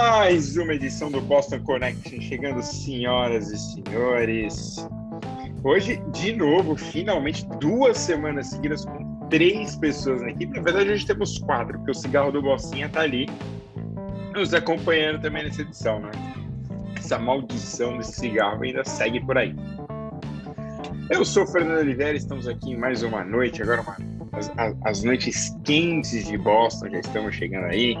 [0.00, 4.76] Mais uma edição do Boston Connection chegando, senhoras e senhores.
[5.64, 10.56] Hoje, de novo, finalmente, duas semanas seguidas com três pessoas na equipe.
[10.56, 13.28] Na verdade, hoje temos quatro, porque o cigarro do Bostinha tá ali
[14.32, 16.12] nos acompanhando também nessa edição, né?
[16.96, 19.52] Essa maldição desse cigarro ainda segue por aí.
[21.10, 23.96] Eu sou o Fernando Oliveira, estamos aqui em mais uma noite, agora uma,
[24.32, 27.96] as, as noites quentes de Boston, já estamos chegando aí.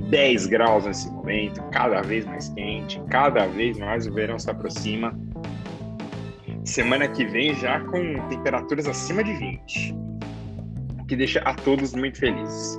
[0.00, 5.18] 10 graus nesse momento, cada vez mais quente, cada vez mais o verão se aproxima.
[6.64, 9.94] Semana que vem já com temperaturas acima de 20,
[11.00, 12.78] o que deixa a todos muito felizes.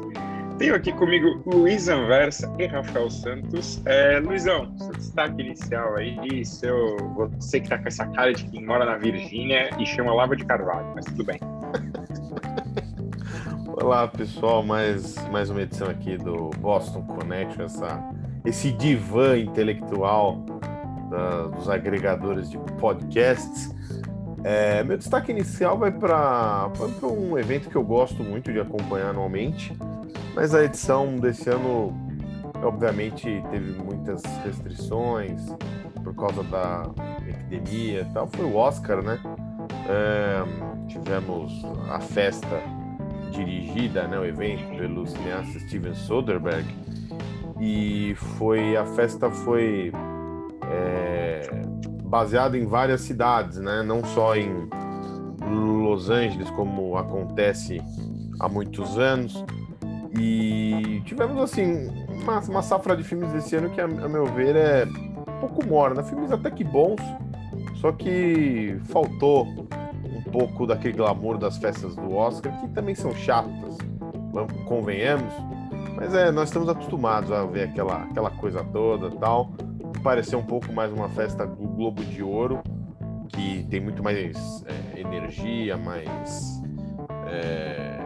[0.59, 3.81] Tenho aqui comigo Luiz Anversa e Rafael Santos.
[3.85, 8.65] É, Luizão, seu destaque inicial aí, seu, você que tá com essa cara de quem
[8.65, 11.39] mora na Virgínia e chama Lava de Carvalho, mas tudo bem.
[13.81, 18.11] Olá pessoal, mais, mais uma edição aqui do Boston Connection, essa,
[18.43, 20.43] esse divã intelectual
[21.09, 23.73] da, dos agregadores de podcasts.
[24.43, 26.69] É, meu destaque inicial vai para
[27.03, 29.73] um evento que eu gosto muito de acompanhar anualmente,
[30.35, 31.93] mas a edição desse ano,
[32.61, 35.41] obviamente, teve muitas restrições
[36.03, 36.89] por causa da
[37.25, 38.27] epidemia e tal.
[38.27, 39.17] Foi o Oscar, né?
[39.87, 40.43] É,
[40.87, 42.61] tivemos a festa
[43.31, 46.67] dirigida, né, o evento pelo cineasta Steven Soderbergh.
[47.59, 49.91] E foi a festa foi
[50.69, 51.41] é,
[52.03, 54.69] baseada em várias cidades, né, não só em
[55.49, 57.81] Los Angeles como acontece
[58.39, 59.43] há muitos anos.
[60.17, 61.87] E tivemos assim
[62.23, 65.65] uma, uma safra de filmes desse ano que a, a meu ver é um pouco
[65.65, 67.01] morna, filmes até que bons,
[67.75, 69.67] só que faltou
[70.29, 73.77] pouco daquele glamour das festas do Oscar, que também são chatas,
[74.65, 75.33] convenhamos.
[75.95, 79.51] Mas é, nós estamos acostumados a ver aquela, aquela coisa toda tal.
[80.03, 82.61] Pareceu um pouco mais uma festa do Globo de Ouro,
[83.27, 86.61] que tem muito mais é, energia, mais.
[87.27, 87.99] É,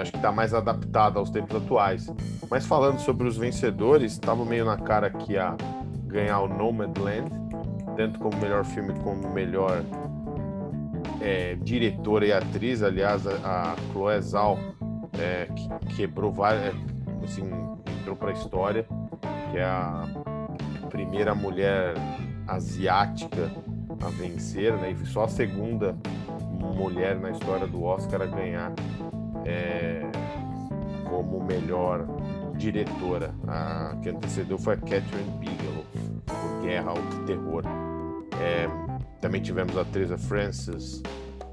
[0.00, 2.06] acho que está mais adaptada aos tempos atuais.
[2.48, 5.56] Mas falando sobre os vencedores, estava meio na cara que ia
[6.06, 7.30] ganhar o Nomadland,
[7.96, 9.82] tanto como melhor filme como melhor
[11.24, 14.58] é, diretora e atriz, aliás, a, a Chloé Zhao,
[15.18, 17.50] é, que quebrou várias, é, assim,
[17.98, 18.86] entrou para a história,
[19.50, 20.04] que é a
[20.90, 21.94] primeira mulher
[22.46, 23.50] asiática
[24.02, 24.90] a vencer, né?
[24.90, 25.96] E só a segunda
[26.76, 28.72] mulher na história do Oscar a ganhar
[29.46, 30.02] é,
[31.08, 32.06] como melhor
[32.58, 33.34] diretora.
[33.48, 35.84] A que antecedeu foi a Catherine Bigelow,
[36.26, 37.62] por Guerra ao Terror.
[38.42, 38.93] É,
[39.24, 41.02] também tivemos a atriz Frances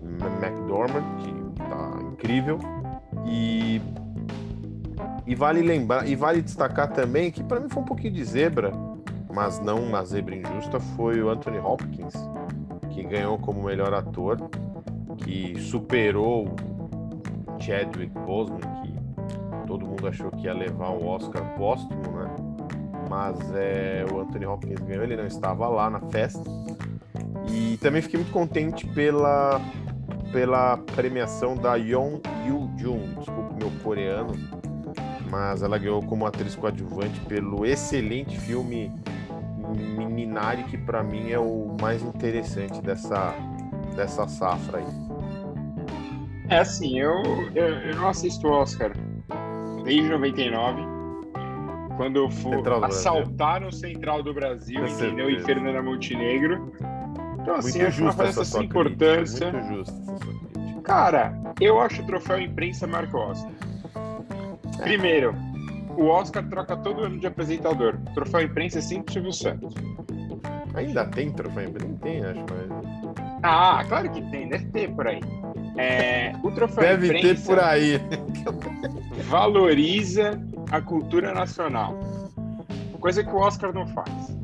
[0.04, 2.60] McDormand, que tá incrível.
[3.26, 3.82] E,
[5.26, 8.74] e vale lembrar, e vale destacar também que para mim foi um pouquinho de zebra,
[9.34, 12.14] mas não uma zebra injusta, foi o Anthony Hopkins,
[12.90, 14.38] que ganhou como melhor ator,
[15.20, 16.54] que superou
[17.58, 18.94] Chadwick Boseman, que
[19.66, 22.36] todo mundo achou que ia levar o Oscar póstumo, né?
[23.10, 26.44] Mas é, o Anthony Hopkins ganhou, ele não estava lá na festa,
[27.50, 29.62] e também fiquei muito contente pela,
[30.32, 34.34] pela premiação da Yeon Yoo-jung, desculpa meu coreano,
[35.30, 38.92] mas ela ganhou como atriz coadjuvante pelo excelente filme
[40.10, 43.34] Minari, que para mim é o mais interessante dessa,
[43.96, 44.86] dessa safra aí.
[46.50, 47.14] É assim, eu,
[47.56, 48.92] eu, eu não assisto o Oscar
[49.84, 50.82] desde 99,
[51.96, 55.30] quando eu fui assaltar o Central do Brasil, entendeu?
[55.30, 56.74] Em Fernanda Montenegro.
[57.42, 59.50] Então, assim, muito acho uma essa sua importância.
[59.50, 60.82] Crítica, muito justa essa sua crítica.
[60.84, 63.52] Cara, eu acho o troféu imprensa Marco Oscar.
[64.80, 64.84] É.
[64.84, 65.36] Primeiro,
[65.98, 67.98] o Oscar troca todo ano de apresentador.
[68.10, 69.74] O troféu imprensa é sempre Silvio Santos.
[70.74, 71.98] Ainda tem troféu imprensa?
[72.02, 73.22] Tem, acho, mas.
[73.44, 75.20] Ah, claro que tem, deve ter por aí.
[75.78, 78.00] É, o troféu deve imprensa ter por aí.
[79.28, 80.40] valoriza
[80.72, 81.98] a cultura nacional.
[83.00, 84.41] Coisa que o Oscar não faz.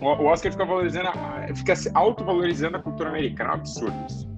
[0.00, 1.08] O Oscar fica valorizando,
[1.54, 4.28] fica autovalorizando a cultura americana, é absurdo isso.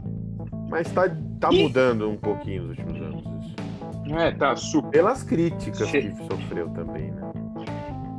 [0.71, 1.09] Mas tá,
[1.41, 1.63] tá e...
[1.63, 4.15] mudando um pouquinho nos últimos anos isso.
[4.17, 4.91] É, tá super.
[4.91, 6.11] Pelas críticas che...
[6.11, 7.33] que sofreu também, né?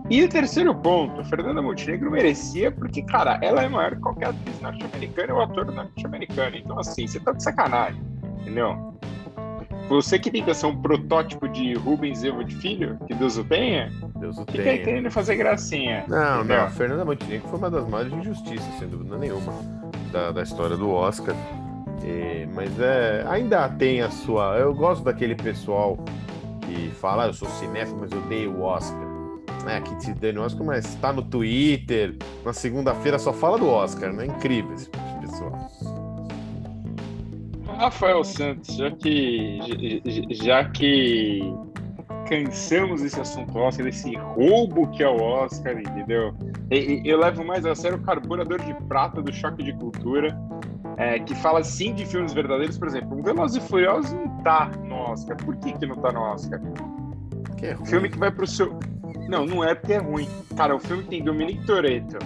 [0.09, 4.59] E o terceiro ponto, Fernanda Montenegro merecia, porque, cara, ela é maior que qualquer atriz
[4.59, 6.55] norte-americana ou ator norte-americano.
[6.57, 8.01] Então, assim, você tá de sacanagem,
[8.41, 8.95] entendeu?
[9.89, 13.91] Você que tenta ser um protótipo de Rubens Evo de Filho, que Deus o tenha,
[14.19, 14.83] Deus o fica tenha.
[14.83, 16.05] querendo fazer gracinha.
[16.07, 16.57] Não, entendeu?
[16.57, 16.65] não.
[16.65, 19.51] A Fernanda Montenegro foi uma das maiores injustiças, sem dúvida nenhuma,
[20.11, 21.35] da, da história do Oscar.
[22.03, 24.57] E, mas é, ainda tem a sua.
[24.57, 25.97] Eu gosto daquele pessoal
[26.61, 29.09] que fala, ah, eu sou cinéfilo, mas eu odeio o Oscar.
[29.67, 32.15] É, que se deu no Oscar, mas tá no Twitter.
[32.45, 34.27] Na segunda-feira só fala do Oscar, né?
[34.27, 34.89] Incrível esse
[35.19, 35.69] pessoal.
[37.79, 41.39] Rafael Santos, já que já que
[42.27, 46.35] cansamos desse assunto Oscar, desse roubo que é o Oscar, entendeu?
[46.69, 50.37] Eu levo mais a sério o carburador de prata do choque de cultura,
[50.97, 54.69] é, que fala sim de filmes verdadeiros, por exemplo, o Velozes e Furiosos não tá
[54.83, 55.37] no Oscar.
[55.37, 56.59] Por que que não tá no Oscar?
[57.57, 57.85] Que é ruim.
[57.85, 58.77] Filme que vai pro seu...
[59.29, 60.27] Não, não é porque é ruim.
[60.57, 62.17] Cara, o filme tem Dominic Toretto,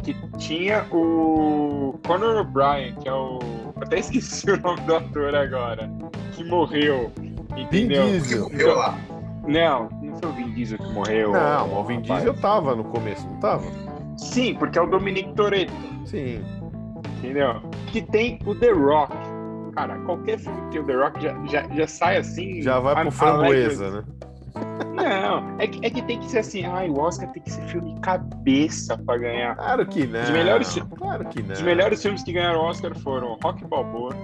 [0.00, 3.38] que tinha o Conor O'Brien, que é o...
[3.80, 5.90] Até esqueci o nome do ator agora,
[6.32, 7.10] que morreu,
[7.56, 8.06] entendeu?
[8.06, 8.46] Vin Diesel.
[8.46, 8.98] Que morreu lá.
[9.46, 11.32] Não, não foi o Vin Diesel que morreu.
[11.32, 13.64] Não, o Vin Diesel tava no começo, não tava?
[14.16, 15.72] Sim, porque é o Dominic Toretto.
[16.04, 16.42] Sim.
[17.18, 17.62] Entendeu?
[17.86, 19.14] Que tem o The Rock.
[19.74, 22.60] Cara, qualquer filme que tem o The Rock já, já, já sai assim.
[22.60, 24.04] Já vai pro framboesa, né?
[24.94, 27.62] Não, é que, é que tem que ser assim, ai, o Oscar tem que ser
[27.62, 29.56] filme cabeça pra ganhar.
[29.56, 30.22] Claro que não.
[30.22, 31.54] Os melhores, claro que não.
[31.54, 34.14] Os melhores filmes que ganharam o Oscar foram Rock Balboa.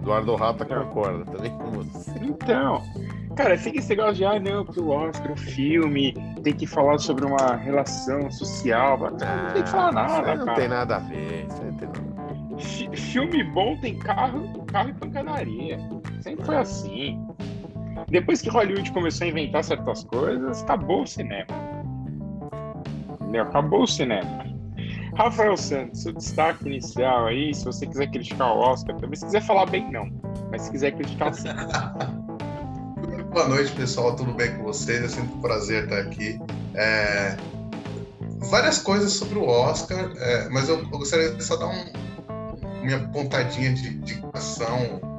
[0.00, 2.12] Eduardo Rata concorda também com você.
[2.22, 2.82] Então,
[3.36, 6.12] Cara, fica esse negócio de, ah, não, porque o Oscar, o filme,
[6.42, 8.98] tem que falar sobre uma relação social.
[8.98, 10.60] Não, ah, não tem que falar nada, não cara.
[10.60, 12.96] tem nada a ver, isso não tem nada a ver.
[12.96, 15.78] Filme bom tem carro, carro e pancadaria.
[16.20, 17.26] Sempre foi assim.
[18.08, 21.46] Depois que Hollywood começou a inventar certas coisas, acabou o cinema.
[23.20, 23.42] Entendeu?
[23.42, 24.44] Acabou o cinema.
[25.16, 29.42] Rafael Santos, seu destaque inicial aí, se você quiser criticar o Oscar também, se quiser
[29.42, 30.08] falar bem, não.
[30.50, 31.48] Mas se quiser criticar, sim.
[33.32, 34.16] Boa noite, pessoal.
[34.16, 35.04] Tudo bem com vocês?
[35.04, 36.40] É sempre um prazer estar aqui.
[36.74, 37.36] É...
[38.50, 40.48] Várias coisas sobre o Oscar, é...
[40.48, 45.09] mas eu, eu, gostaria de só dar um, minha pontadinha de indicação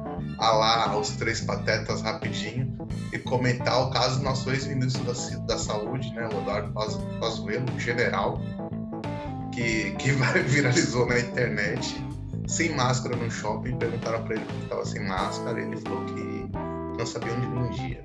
[0.42, 2.76] a lá os três patetas rapidinho
[3.12, 5.12] e comentar o caso do nosso ex-ministro da,
[5.46, 6.72] da Saúde, né, o Eduardo
[7.20, 8.40] Pazuello, general,
[9.52, 10.10] que, que
[10.48, 12.04] viralizou na internet
[12.48, 13.78] sem máscara no shopping.
[13.78, 16.50] Perguntaram para ele que estava sem máscara, ele falou que
[16.98, 18.04] não sabia onde vendia.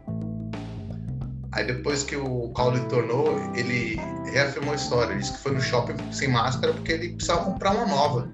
[1.54, 4.00] Aí depois que o Caule tornou, ele
[4.32, 5.12] reafirmou a história.
[5.12, 8.32] Ele disse que foi no shopping sem máscara porque ele precisava comprar uma nova.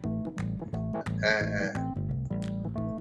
[1.23, 1.73] É,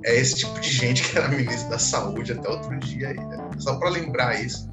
[0.04, 3.08] é esse tipo de gente que era ministro da saúde até outro dia.
[3.08, 3.50] Aí, né?
[3.58, 4.70] Só para lembrar isso.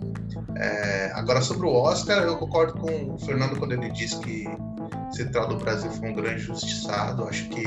[0.56, 4.46] É, agora sobre o Oscar, eu concordo com o Fernando quando ele diz que
[5.12, 7.24] Central do Brasil foi um grande justiçado.
[7.28, 7.64] Acho que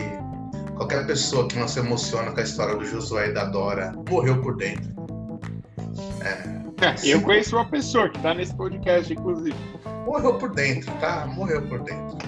[0.77, 4.41] qualquer pessoa que não se emociona com a história do Josué e da Dora morreu
[4.43, 4.93] por dentro.
[6.25, 6.63] É,
[7.05, 9.57] eu conheço uma pessoa que está nesse podcast, inclusive.
[10.05, 11.27] Morreu por dentro, tá?
[11.27, 12.19] Morreu por dentro.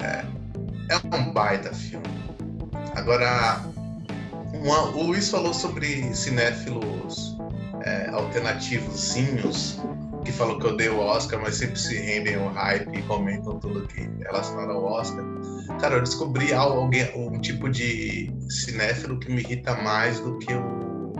[0.00, 0.24] É,
[0.88, 2.04] é um baita filme.
[2.96, 3.60] Agora,
[4.62, 7.36] uma, o Luiz falou sobre cinéfilos
[7.84, 9.80] é, alternativozinhos
[10.24, 13.86] que falou que odeio o Oscar, mas sempre se rendem ao hype e comentam tudo
[13.88, 15.24] que relacionado ao Oscar.
[15.80, 21.12] Cara, eu descobri alguém, um tipo de cinéfilo que me irrita mais do que o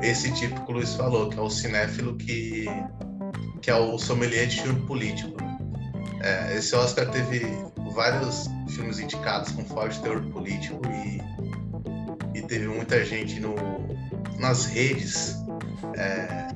[0.00, 2.66] esse tipo que o Luiz falou, que é o cinéfilo que,
[3.60, 5.36] que é o sommelier de filme político.
[6.20, 7.46] É, esse Oscar teve
[7.94, 11.20] vários filmes indicados com forte teor político e
[12.52, 13.54] teve muita gente no,
[14.38, 15.42] nas redes.
[15.96, 16.48] É,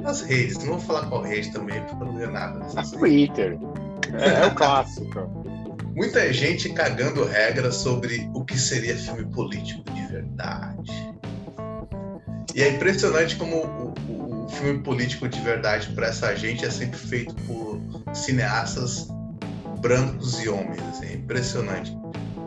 [0.00, 2.66] nas redes, não vou falar qual rede também, porque eu não vejo nada.
[2.72, 3.58] Na Twitter.
[4.18, 5.28] É, é o clássico.
[5.94, 11.10] Muita gente cagando regras sobre o que seria filme político de verdade
[12.54, 16.70] e é impressionante como o, o, o filme político de verdade para essa gente é
[16.70, 17.80] sempre feito por
[18.14, 19.08] cineastas
[19.80, 20.82] brancos e homens.
[20.90, 21.99] Assim, é impressionante.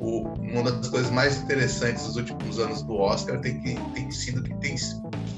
[0.03, 4.43] O, uma das coisas mais interessantes dos últimos anos do Oscar tem, que, tem sido
[4.43, 4.75] que, tem,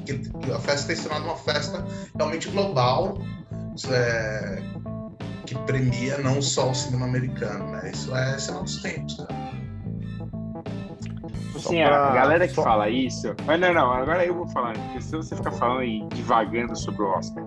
[0.06, 3.18] que, que a festa tem se tornado uma festa realmente global,
[3.92, 4.62] é,
[5.46, 7.72] que premia não só o cinema americano.
[7.72, 7.92] Né?
[7.94, 9.46] Isso é sinal dos tempos, cara
[11.66, 12.08] assim, pra...
[12.08, 12.64] a galera que Só...
[12.64, 13.36] fala isso.
[13.46, 17.04] Mas não, não, agora eu vou falar, porque se você ficar falando e divagando sobre
[17.04, 17.44] o Oscar.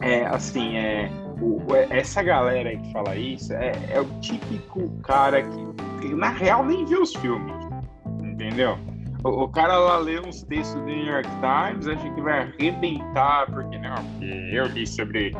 [0.00, 5.83] É, assim, é, o, essa galera que fala isso é, é o típico cara que,
[6.14, 7.54] na real, nem vê os filmes.
[8.22, 8.76] Entendeu?
[9.22, 13.46] O, o, cara lá lê uns textos do New York Times, acha que vai arrebentar,
[13.46, 15.32] porque não, porque eu li sobre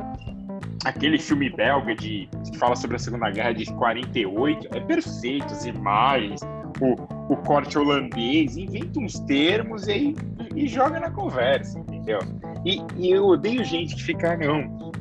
[0.85, 5.67] aquele filme belga de que fala sobre a Segunda Guerra de 48, é perfeito, as
[5.67, 6.41] imagens,
[6.81, 10.15] o, o corte holandês, inventa uns termos e,
[10.55, 12.21] e, joga na conversa, entendeu?
[12.65, 14.93] E, e, eu odeio gente que fica, não,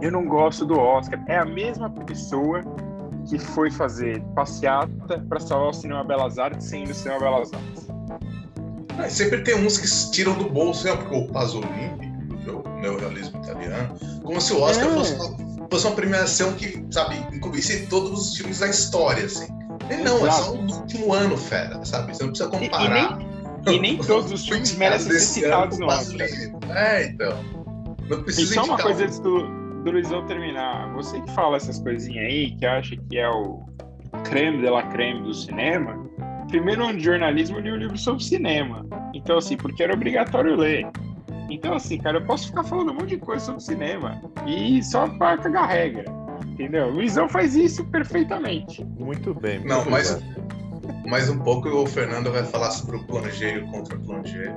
[0.00, 1.22] eu não gosto do Oscar.
[1.28, 2.60] É a mesma pessoa
[3.28, 7.52] que foi fazer passeata para salvar o cinema Belas Artes sem ir no cinema Belas
[7.52, 7.86] Artes.
[8.98, 10.96] É, sempre tem uns que tiram do bolso, né?
[10.96, 11.92] Porque o Pasolini,
[12.48, 14.94] o neorrealismo italiano, como se o Oscar é.
[14.94, 15.16] fosse,
[15.70, 19.48] fosse, uma premiação que, sabe, incluísse todos os filmes da história, assim.
[19.90, 20.26] E não, Exato.
[20.26, 22.16] é só um último ano, fera, sabe?
[22.16, 22.82] Você não precisa comparar.
[22.82, 26.28] E, e, nem, e nem, todos os filmes merecem ser citados no Oscar.
[26.74, 27.56] É, então.
[28.08, 30.92] Não precisa e só uma coisa do, do Luizão terminar.
[30.94, 33.64] Você que fala essas coisinhas aí, que acha que é o
[34.24, 35.96] creme de la creme do cinema,
[36.48, 38.84] primeiro ano de jornalismo eu li um livro sobre cinema.
[39.14, 40.88] Então, assim, porque era obrigatório ler.
[41.48, 45.08] Então, assim, cara, eu posso ficar falando um monte de coisa sobre cinema e só
[45.08, 46.04] para cagar regra.
[46.44, 46.88] Entendeu?
[46.88, 48.84] O Luizão faz isso perfeitamente.
[48.98, 49.58] Muito bem.
[49.60, 50.20] Muito Não, mas
[51.06, 54.56] mais um pouco o Fernando vai falar sobre o Plangeiro contra o Plangeiro.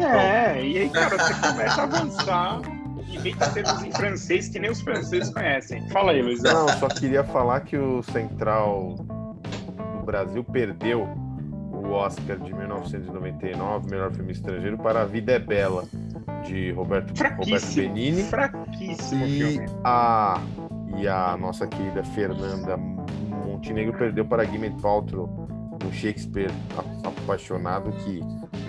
[0.00, 0.60] É, Bom.
[0.60, 2.79] e aí, cara, você começa a avançar
[3.18, 5.88] vem termos em francês que nem os franceses conhecem.
[5.90, 6.66] Fala aí, Luizão.
[6.66, 11.08] Não, só queria falar que o Central do Brasil perdeu
[11.72, 15.84] o Oscar de 1999, melhor filme estrangeiro, para A Vida é Bela,
[16.44, 18.22] de Roberto, Roberto Benini.
[18.24, 19.66] Fraquíssimo e filme.
[19.84, 20.40] A,
[20.96, 25.48] e a nossa querida Fernanda Montenegro perdeu para Gwyneth Paltrow
[25.82, 26.50] no Shakespeare
[27.04, 28.20] apaixonado, que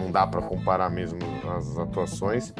[0.01, 1.19] não dá para comparar mesmo
[1.55, 2.53] as atuações.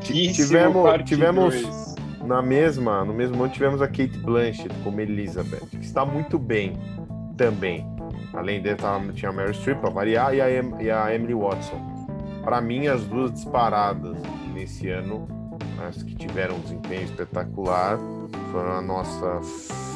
[0.00, 6.04] Tivemos, tivemos na mesma, no mesmo ano tivemos a Kate Blanchett como Elizabeth, que está
[6.04, 6.74] muito bem
[7.36, 7.86] também.
[8.34, 8.76] Além dele,
[9.14, 10.48] tinha a Mary Streep para variar e a,
[10.80, 11.80] e a Emily Watson.
[12.44, 14.16] Para mim, as duas disparadas
[14.52, 15.26] nesse ano,
[15.88, 17.98] as que tiveram um desempenho espetacular,
[18.52, 19.40] foram a nossa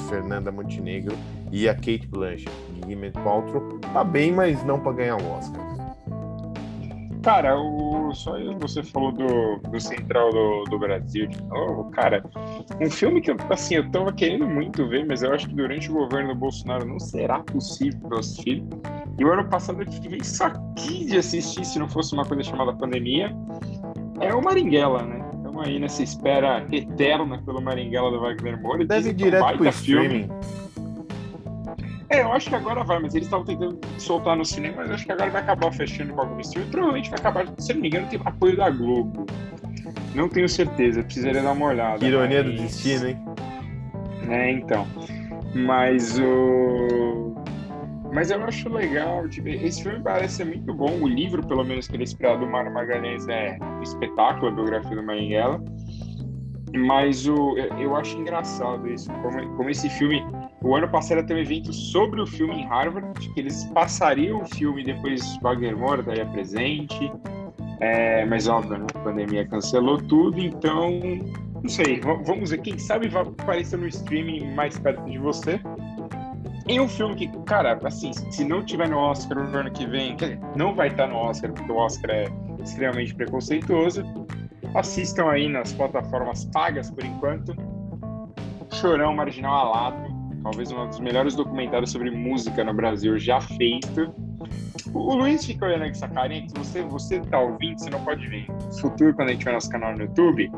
[0.09, 1.17] Fernanda Montenegro
[1.51, 2.51] e a Kate Blanchett.
[2.73, 5.72] Guilherme Paltrow tá bem, mas não para ganhar o Oscar.
[7.23, 12.23] Cara, o, só você falou do, do Central do, do Brasil de novo, cara.
[12.81, 15.89] Um filme que eu, assim, eu tava querendo muito ver, mas eu acho que durante
[15.89, 18.65] o governo do Bolsonaro não será possível assistir.
[19.19, 22.43] E o ano passado eu tive só quis de assistir se não fosse uma coisa
[22.43, 23.33] chamada pandemia.
[24.21, 25.25] É o Maringuela, né?
[25.33, 28.85] Estamos aí nessa espera eterna pelo Maringuela do Wagner Moura.
[28.85, 30.29] Deve ir direto pro streaming.
[32.13, 34.95] É, eu acho que agora vai, mas eles estavam tentando soltar no cinema, mas eu
[34.97, 36.71] acho que agora vai acabar fechando com algum streaming.
[36.71, 39.25] Provavelmente vai acabar, se não me engano, tem apoio da Globo.
[40.15, 41.99] Não tenho certeza, precisaria dar uma olhada.
[41.99, 42.55] Que ironia mas...
[42.55, 43.19] do destino, hein?
[44.29, 44.87] É, então.
[45.55, 47.35] Mas o.
[48.13, 51.01] Mas eu acho legal, tipo, esse filme parece ser muito bom.
[51.01, 54.51] O livro, pelo menos, que ele é inspirado do Mário Magalhães é um espetáculo, a
[54.51, 55.65] biografia do Marighella.
[56.77, 60.23] Mas o, eu acho engraçado isso, como, como esse filme
[60.63, 64.43] o ano passado ia ter um evento sobre o filme em Harvard, que eles passariam
[64.43, 67.13] o filme depois Wagner estaria presente.
[67.81, 68.87] É, mas óbvio, né?
[68.95, 71.01] a pandemia cancelou tudo, então
[71.63, 75.61] não sei, vamos ver, quem sabe vai aparecer no streaming mais perto de você.
[76.69, 80.17] Em um filme que, cara, assim, se não tiver no Oscar no ano que vem,
[80.17, 82.25] quer dizer, não vai estar no Oscar, porque o Oscar é
[82.63, 84.05] extremamente preconceituoso.
[84.77, 87.55] Assistam aí nas plataformas pagas por enquanto.
[88.71, 90.12] Chorão Marginal Alado,
[90.43, 94.15] talvez um dos melhores documentários sobre música no Brasil já feito.
[94.93, 98.47] O, Luiz fica olhando essa carinha, que você, você tá ouvindo, você não pode ver.
[98.49, 100.51] No futuro, quando a gente tiver nosso canal no YouTube,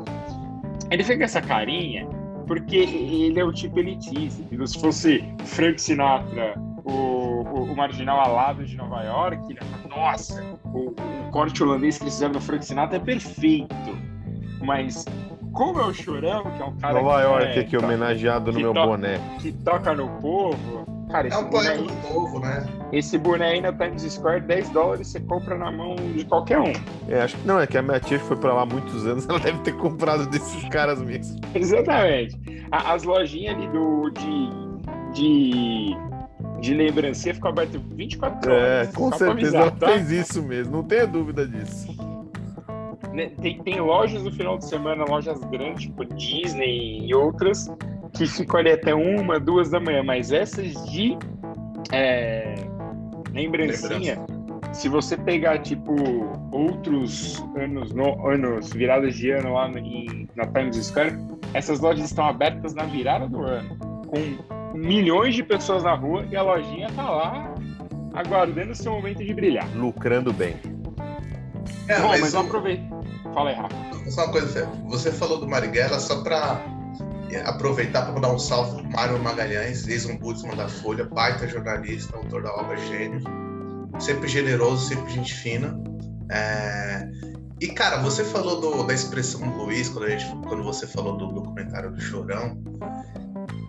[0.90, 2.06] ele fica com essa carinha
[2.46, 4.42] porque ele é o tipo elitista.
[4.66, 9.56] Se fosse Frank Sinatra, o, o, o marginal alado de Nova York,
[9.88, 13.74] nossa, o, o corte holandês que eles fizeram do Frank Sinatra é perfeito.
[14.60, 15.04] Mas
[15.54, 18.58] como é o Chorão, que é um cara Nova que, York, é, aqui homenageado no
[18.58, 19.20] meu boné.
[19.38, 20.84] Que toca no povo.
[21.10, 22.66] Cara, é um poeta do povo, né?
[22.92, 26.72] Esse boné aí na Times Square, 10 dólares, você compra na mão de qualquer um.
[27.08, 29.26] É, acho que não, é que a minha tia foi pra lá há muitos anos,
[29.30, 31.40] ela deve ter comprado desses caras mesmo.
[31.54, 32.36] Exatamente.
[32.72, 34.50] As lojinhas ali do, de,
[35.12, 35.96] de,
[36.60, 38.88] de lembrancinha ficam abertas 24 horas.
[38.88, 39.86] É, com certeza avisar, ela tá?
[39.86, 41.94] fez isso mesmo, não tenha dúvida disso.
[43.14, 47.70] Né, tem, tem lojas no final de semana, lojas grandes, tipo Disney e outras,
[48.12, 51.16] que ficam ali até uma, duas da manhã, mas essas de
[51.92, 52.56] é,
[53.32, 54.18] lembrancinha,
[54.72, 55.94] se você pegar, tipo,
[56.50, 61.16] outros anos, no, anos, viradas de ano lá no, em, na Times Square,
[61.52, 63.76] essas lojas estão abertas na virada do ano,
[64.08, 67.54] com milhões de pessoas na rua e a lojinha tá lá
[68.12, 69.68] aguardando seu momento de brilhar.
[69.76, 70.56] Lucrando bem.
[71.88, 72.40] É, Bom, mas, mas eu...
[73.34, 73.74] Fala aí, Rafa.
[74.10, 76.62] Só uma coisa, você falou do Marighella só para
[77.44, 82.54] aproveitar para dar um salve para Mário Magalhães, ex-ombudsman da Folha, baita jornalista, autor da
[82.54, 83.20] obra Gênio,
[83.98, 85.76] sempre generoso, sempre gente fina.
[86.30, 87.08] É...
[87.60, 91.16] E, cara, você falou do, da expressão do Luiz, quando, a gente, quando você falou
[91.16, 92.62] do documentário do Chorão.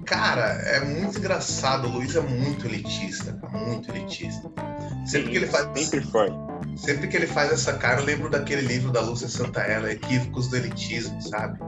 [0.06, 1.88] Cara, é muito engraçado.
[1.88, 4.52] O Luiz é muito elitista, muito elitista.
[5.06, 5.68] Sempre Sim, que ele faz.
[5.80, 6.30] Sempre foi
[6.76, 10.58] Sempre que ele faz essa cara, eu lembro daquele livro da Lúcia Santaella, Equívocos do
[10.58, 11.60] Elitismo, sabe?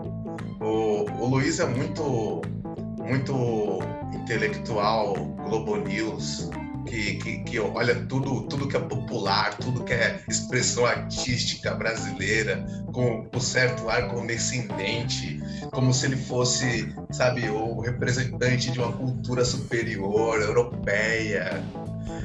[0.60, 2.42] O, o Luiz é muito,
[3.00, 3.80] muito
[4.14, 5.14] intelectual,
[5.48, 6.50] Globo News,
[6.88, 12.65] que, que, que, olha tudo, tudo que é popular, tudo que é expressão artística brasileira,
[12.91, 15.41] com o certo ar condescendente,
[15.72, 21.63] como se ele fosse, sabe, o representante de uma cultura superior, europeia.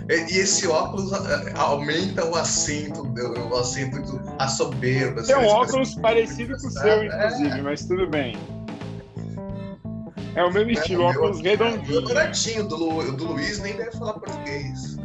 [0.09, 1.13] E, esse óculos
[1.55, 5.23] aumenta o acento, o acento, a soberba.
[5.23, 7.63] Tem um óculos parecido com o seu, inclusive, é.
[7.63, 8.37] mas tudo bem.
[10.35, 11.99] É o mesmo estilo, óculos redondinho.
[11.99, 14.97] O baratinho do, Lu, do Luiz nem deve falar português.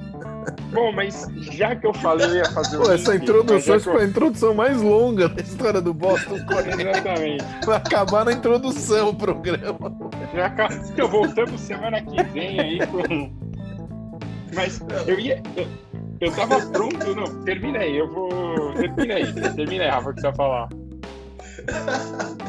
[0.72, 3.80] Bom, mas já que eu falei, eu ia fazer Pô, essa introdução eu...
[3.82, 6.36] foi a introdução mais longa da história do Boston
[6.80, 7.44] Exatamente.
[7.66, 9.94] Vai acabar na introdução o programa.
[10.34, 10.54] Já
[10.98, 13.32] eu voltamos semana que vem aí com.
[14.54, 15.42] Mas eu ia.
[15.56, 15.68] Eu,
[16.22, 17.44] eu tava pronto, não.
[17.44, 18.74] Termina aí, eu vou.
[18.74, 20.70] Termina aí, termina aí, Rafa, o que você vai falar.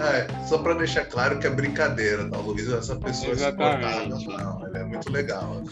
[0.00, 2.38] É, só para deixar claro que é brincadeira, tá?
[2.38, 4.26] O Luiz é essa pessoa Exatamente.
[4.26, 5.62] não, ele é muito legal.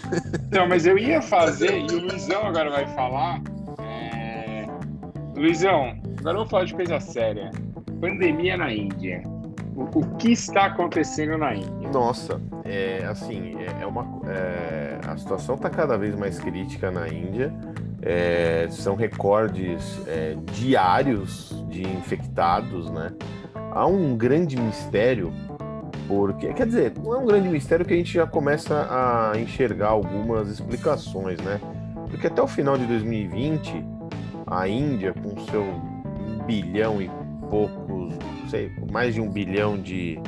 [0.48, 3.40] Então, mas eu ia fazer, e o Luizão agora vai falar.
[3.80, 4.66] É...
[5.34, 7.50] Luizão, agora vamos falar de coisa séria.
[8.00, 9.22] Pandemia na Índia.
[9.74, 11.90] O, o que está acontecendo na Índia?
[11.90, 17.08] Nossa, é assim, é, é uma, é, a situação está cada vez mais crítica na
[17.08, 17.52] Índia.
[18.02, 23.12] É, são recordes é, diários de infectados, né?
[23.72, 25.32] Há um grande mistério,
[26.06, 29.88] porque, quer dizer, não é um grande mistério que a gente já começa a enxergar
[29.88, 31.60] algumas explicações, né?
[32.10, 33.84] Porque até o final de 2020,
[34.46, 35.66] a Índia, com seu
[36.46, 37.10] bilhão e
[37.50, 40.18] poucos, não sei, mais de um bilhão de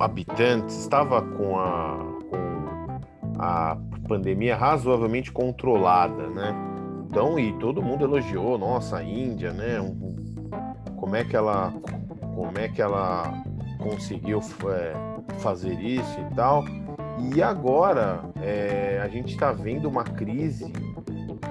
[0.00, 1.98] habitantes, estava com a,
[2.28, 6.52] com a pandemia razoavelmente controlada, né?
[7.06, 9.78] Então, e todo mundo elogiou, nossa, a Índia, né?
[10.96, 11.72] Como é que ela
[12.34, 13.42] como é que ela
[13.78, 16.64] conseguiu é, fazer isso e tal.
[17.32, 20.72] E agora é, a gente está vendo uma crise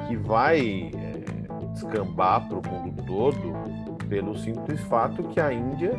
[0.08, 5.94] que vai é, descambar para o mundo todo pelo simples fato que a Índia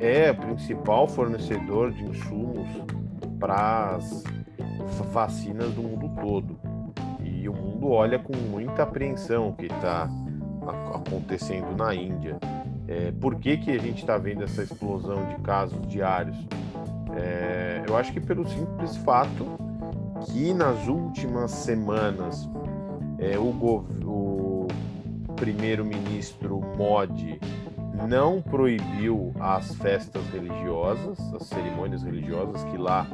[0.00, 2.68] é principal fornecedor de insumos
[3.38, 4.24] para as
[5.12, 6.58] vacinas do mundo todo.
[7.22, 10.08] E o mundo olha com muita apreensão o que está
[10.94, 12.38] acontecendo na Índia.
[12.88, 16.36] É, por que, que a gente está vendo essa explosão de casos diários?
[17.16, 19.46] É, eu acho que pelo simples fato
[20.26, 22.48] que nas últimas semanas
[23.18, 23.48] é, o,
[24.04, 24.68] o
[25.34, 27.40] primeiro-ministro Modi
[28.08, 33.06] não proibiu as festas religiosas, as cerimônias religiosas, que lá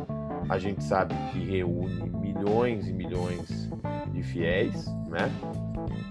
[0.48, 3.70] a gente sabe que reúne milhões e milhões
[4.12, 5.30] de fiéis, né?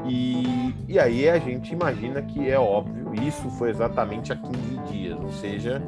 [0.08, 5.20] E, e aí a gente imagina que é óbvio, isso foi exatamente há 15 dias,
[5.20, 5.82] ou seja,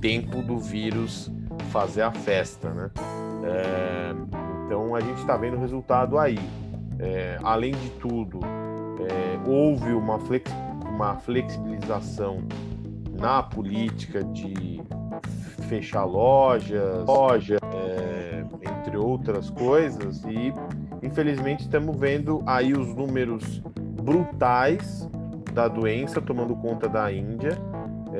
[0.00, 1.30] tempo do vírus
[1.70, 2.90] fazer a festa, né?
[3.44, 4.14] É,
[4.64, 6.38] então a gente está vendo o resultado aí.
[6.98, 8.40] É, além de tudo,
[9.00, 10.50] é, houve uma, flex,
[10.88, 12.42] uma flexibilização
[13.18, 14.82] na política de
[15.68, 20.52] fechar lojas, loja, é, entre outras coisas, e
[21.06, 23.62] Infelizmente, estamos vendo aí os números
[24.02, 25.08] brutais
[25.52, 27.56] da doença tomando conta da Índia.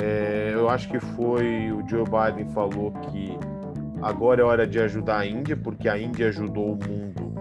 [0.01, 3.37] É, eu acho que foi o Joe Biden falou que
[4.01, 7.35] agora é hora de ajudar a Índia, porque a Índia ajudou o mundo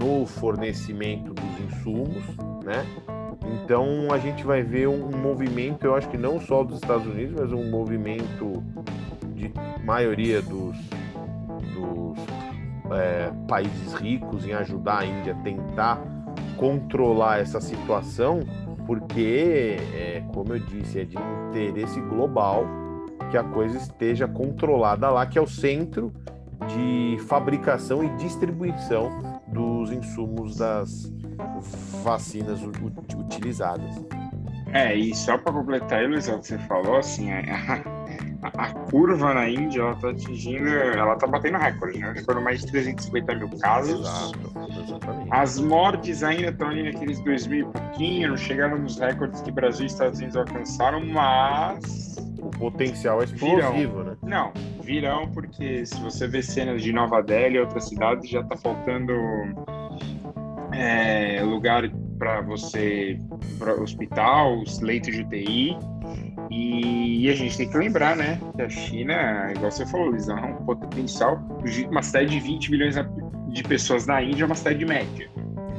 [0.00, 2.22] no fornecimento dos insumos,
[2.64, 2.86] né?
[3.64, 7.34] Então a gente vai ver um, movimento, eu acho que não só dos Estados Unidos,
[7.40, 8.62] mas um movimento
[9.34, 9.52] de
[9.84, 10.76] maioria dos
[12.92, 16.00] é, países ricos em ajudar a Índia a tentar
[16.56, 18.40] controlar essa situação,
[18.86, 21.16] porque, é, como eu disse, é de
[21.48, 22.64] interesse global
[23.30, 26.12] que a coisa esteja controlada lá, que é o centro
[26.66, 31.12] de fabricação e distribuição dos insumos das
[32.02, 32.60] vacinas
[33.16, 34.04] utilizadas.
[34.72, 37.44] É, e só para completar, Luizão, que você falou, assim, é,
[38.42, 42.14] a, curva na Índia ela tá atingindo, ela tá batendo recorde, né?
[42.24, 44.00] Foram mais de 350 mil casos.
[44.00, 44.52] Exato,
[44.84, 45.28] exatamente.
[45.30, 49.50] As mortes ainda estão ali naqueles 2 mil e pouquinho, não chegaram nos recordes que
[49.50, 52.16] Brasil e Estados Unidos alcançaram, mas.
[52.40, 54.04] O potencial é explosivo, virão.
[54.04, 54.16] né?
[54.22, 54.52] Não,
[54.82, 59.12] virão, porque se você vê cenas de Nova Delhi e outras cidades, já tá faltando
[60.72, 63.18] é, lugar para você,
[63.58, 65.76] para hospital, leitos de UTI.
[66.50, 70.28] E, e, a gente tem que lembrar, né, que a China, igual você falou, Luiz,
[70.28, 71.40] é um potencial,
[71.88, 72.96] uma cidade de 20 milhões
[73.48, 75.30] de pessoas na Índia é uma cidade média.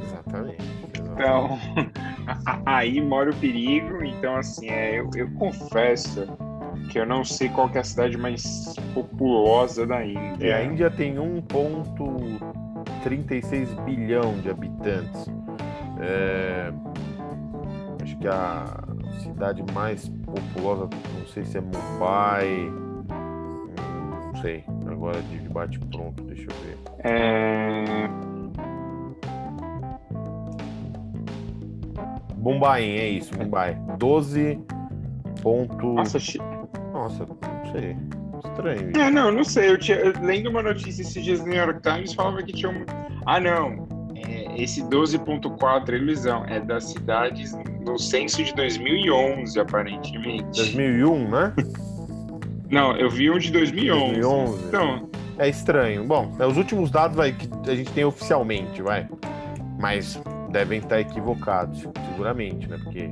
[0.02, 0.64] Exatamente.
[0.94, 1.12] exatamente.
[1.12, 1.58] Então,
[2.66, 4.04] aí mora o perigo.
[4.04, 6.26] Então, assim, é, eu, eu confesso
[6.90, 10.48] que eu não sei qual é a cidade mais populosa da Índia.
[10.48, 15.30] É, a Índia tem 1,36 bilhão de habitantes.
[16.00, 16.72] É,
[18.02, 18.64] acho que a
[19.22, 22.72] cidade mais populosa, não sei se é Mumbai,
[24.32, 24.64] não sei.
[24.90, 26.78] Agora de bate pronto, deixa eu ver.
[27.04, 28.08] É...
[32.36, 33.76] Mumbai, é isso, Mumbai.
[33.98, 34.58] 12
[35.42, 35.94] ponto...
[35.94, 36.18] Nossa,
[36.92, 37.96] Nossa, não sei.
[38.44, 38.92] Estranho.
[38.96, 39.70] É, não, não sei.
[39.70, 42.70] Eu tinha, eu- lendo uma notícia esses dias no New York Times, falava que tinha
[42.70, 42.84] um.
[43.24, 43.86] Ah, não.
[44.56, 46.44] Esse 12.4 é ilusão.
[46.46, 47.52] É das cidades
[47.84, 50.44] no censo de 2011, aparentemente.
[50.60, 51.52] 2001, né?
[52.70, 54.20] Não, eu vi um de 2011.
[54.20, 54.64] 2011.
[54.66, 56.04] Então, É estranho.
[56.04, 59.08] Bom, é os últimos dados vai, que a gente tem oficialmente, vai.
[59.78, 62.78] Mas devem estar equivocados, seguramente, né?
[62.82, 63.10] Porque.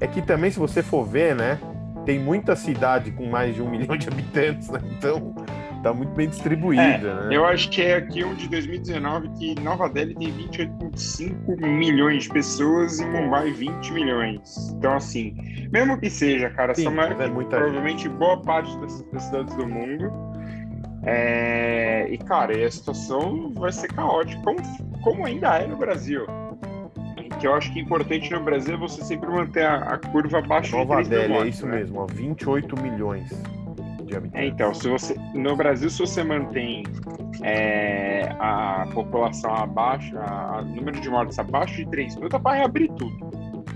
[0.00, 1.58] É é que também, se você for ver, né?
[2.04, 4.80] Tem muita cidade com mais de um milhão de habitantes, né?
[4.96, 5.34] Então
[5.86, 7.36] tá muito bem distribuída, né?
[7.36, 13.06] eu achei aqui um de 2019 que Nova Delhi tem 28,5 milhões de pessoas e
[13.06, 14.72] Mumbai 20 milhões.
[14.76, 15.36] Então, assim,
[15.70, 19.22] mesmo que seja, cara, Sim, são maior mas é que provavelmente boa parte das, das
[19.24, 20.10] cidades do mundo.
[21.04, 24.58] É, e, cara, e a situação vai ser caótica, como,
[25.02, 26.26] como ainda é no Brasil.
[27.38, 30.38] Que eu acho que é importante no Brasil é você sempre manter a, a curva
[30.38, 31.76] abaixo Nova de 3 mil Delhi, é isso né?
[31.76, 33.30] mesmo, ó, 28 milhões
[34.06, 34.40] de habitantes.
[34.42, 36.82] É, então, se você no Brasil, se você mantém
[37.42, 42.90] é, a população abaixo, a número de mortes abaixo de 3 mil, dá para reabrir
[42.92, 43.30] tudo.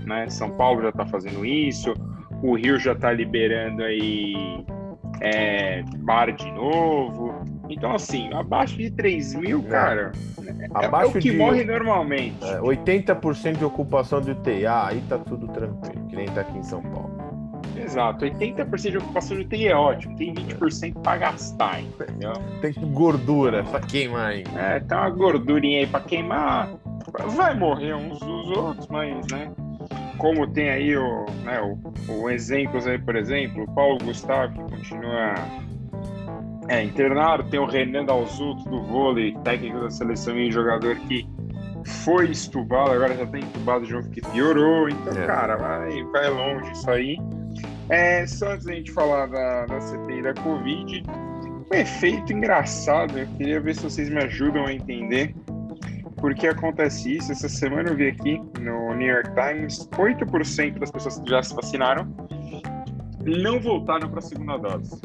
[0.05, 0.29] Né?
[0.29, 1.93] São Paulo já está fazendo isso,
[2.41, 4.65] o Rio já está liberando aí
[5.21, 7.35] é, bar de novo.
[7.69, 9.69] Então, assim, abaixo de 3 mil, É.
[9.69, 10.11] cara,
[10.45, 12.43] é, é Abaixo o que de- morre normalmente.
[12.43, 14.65] É, 80% de ocupação de UTI.
[14.65, 17.20] Ah, aí tá tudo tranquilo, que nem tá aqui em São Paulo.
[17.77, 22.33] Exato, 80% de ocupação de UTI é ótimo, tem 20% para gastar, entendeu?
[22.61, 24.59] Tem gordura pra queimar ainda.
[24.59, 26.69] É, tá uma gordurinha aí pra queimar.
[27.35, 29.51] Vai morrer uns dos outros, mas, né?
[30.17, 34.75] Como tem aí o, né, o, o exemplos aí, por exemplo, o Paulo Gustavo, que
[34.75, 35.33] continua
[36.67, 41.27] é, internado, tem o Renan Dalzuto do vôlei, técnico da seleção e jogador que
[42.03, 44.87] foi estubado, agora já tá entubado de novo, que piorou.
[44.87, 45.25] Então, É.
[45.25, 47.17] cara, vai, vai longe isso aí.
[47.91, 53.27] É, só antes da gente falar da, da CPI da Covid, um efeito engraçado, eu
[53.37, 55.35] queria ver se vocês me ajudam a entender
[56.15, 57.33] por que acontece isso.
[57.33, 61.53] Essa semana eu vi aqui no New York Times, 8% das pessoas que já se
[61.53, 62.07] vacinaram
[63.25, 65.01] não voltaram para a segunda dose.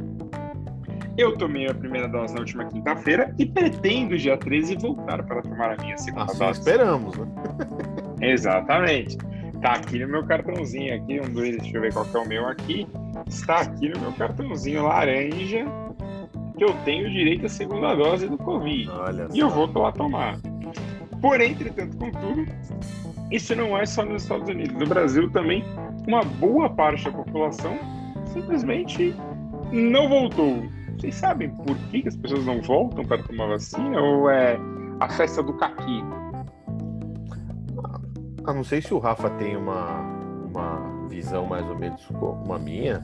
[1.18, 5.72] Eu tomei a primeira dose na última quinta-feira e pretendo, dia 13, voltar para tomar
[5.72, 6.60] a minha segunda Assim dose.
[6.60, 7.26] esperamos, né?
[8.20, 9.18] Exatamente.
[9.60, 12.28] Tá aqui no meu cartãozinho aqui, um dois, deixa eu ver qual que é o
[12.28, 12.86] meu aqui.
[13.26, 15.64] Está aqui no meu cartãozinho laranja
[16.56, 18.88] que eu tenho direito à segunda dose do Covid.
[18.90, 20.38] Olha E eu vou lá tomar.
[21.20, 22.46] Porém, entretanto, contudo,
[23.30, 24.74] isso não é só nos Estados Unidos.
[24.78, 25.64] No Brasil também,
[26.06, 27.78] uma boa parte da população
[28.26, 29.14] simplesmente
[29.72, 30.62] não voltou.
[30.96, 34.00] Vocês sabem por que as pessoas não voltam para tomar vacina?
[34.00, 34.58] Ou é
[35.00, 36.02] a festa do caqui?
[38.46, 40.02] Ah, não sei se o Rafa tem uma,
[40.46, 43.02] uma visão mais ou menos como a minha.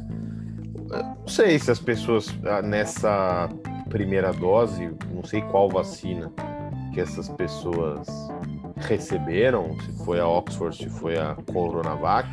[0.88, 3.48] Não sei se as pessoas ah, nessa
[3.90, 6.30] primeira dose, não sei qual vacina
[6.94, 8.06] que essas pessoas
[8.76, 12.28] receberam, se foi a Oxford, se foi a Coronavac.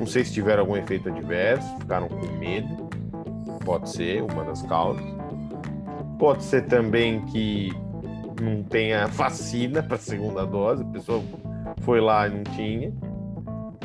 [0.00, 2.90] Não sei se tiveram algum efeito adverso, ficaram com medo.
[3.64, 5.04] Pode ser uma das causas.
[6.18, 7.70] Pode ser também que
[8.40, 11.22] não tenha vacina para a segunda dose, a pessoa
[11.82, 12.92] foi lá e não tinha.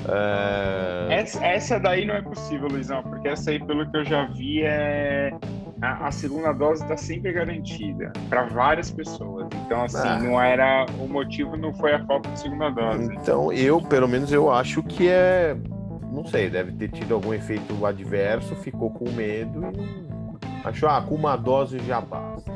[0.10, 4.26] É, Essa, essa daí não é possível, Luizão, porque essa aí, pelo que eu já
[4.28, 5.32] vi, é.
[5.80, 9.48] A, a segunda dose está sempre garantida para várias pessoas.
[9.66, 10.20] Então, assim, Ah.
[10.20, 10.86] não era.
[11.00, 13.14] O motivo não foi a falta de segunda dose.
[13.14, 15.56] Então, eu, pelo menos, eu acho que é.
[16.12, 20.08] Não sei, deve ter tido algum efeito adverso, ficou com medo e.
[20.64, 22.52] Achou, ah, com uma dose já basta.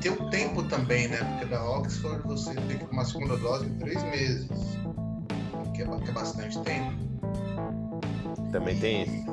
[0.00, 1.18] E, e tem o tempo também, né?
[1.18, 4.48] Porque da Oxford você tem que tomar a segunda dose em três meses.
[5.74, 6.92] Que é, que é bastante tempo.
[8.50, 9.30] Também tem isso.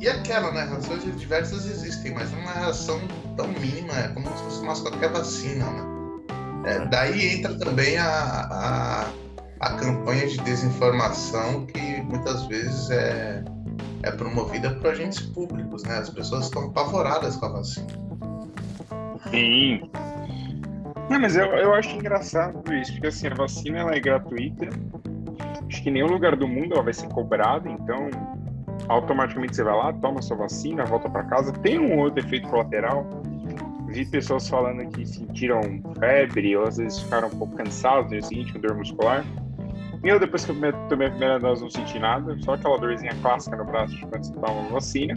[0.00, 0.64] E aquela, né?
[0.64, 3.00] Reações diversas existem, mas não é uma reação
[3.36, 5.92] tão mínima, é como se fosse tomasse qualquer vacina, né?
[6.64, 9.10] É, daí entra também a, a,
[9.60, 13.44] a campanha de desinformação que muitas vezes é,
[14.02, 15.98] é promovida por agentes públicos, né?
[15.98, 18.01] As pessoas estão apavoradas com a vacina.
[19.30, 19.90] Sim.
[21.10, 24.68] Não, mas eu, eu acho engraçado isso, porque assim, a vacina ela é gratuita.
[25.66, 28.10] Acho que em nenhum lugar do mundo ela vai ser cobrada, então
[28.88, 31.52] automaticamente você vai lá, toma sua vacina, volta para casa.
[31.52, 33.08] Tem um outro efeito colateral.
[33.88, 35.60] Vi pessoas falando que sentiram
[35.98, 39.24] febre, ou às vezes ficaram um pouco cansados no dia seguinte, com dor muscular.
[40.02, 43.56] Eu, depois que eu tomei a primeira dose, não senti nada, só aquela dorzinha clássica
[43.56, 45.14] no braço de quando você toma uma vacina.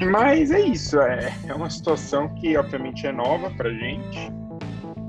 [0.00, 4.32] Mas é isso, é, é uma situação que obviamente é nova pra gente.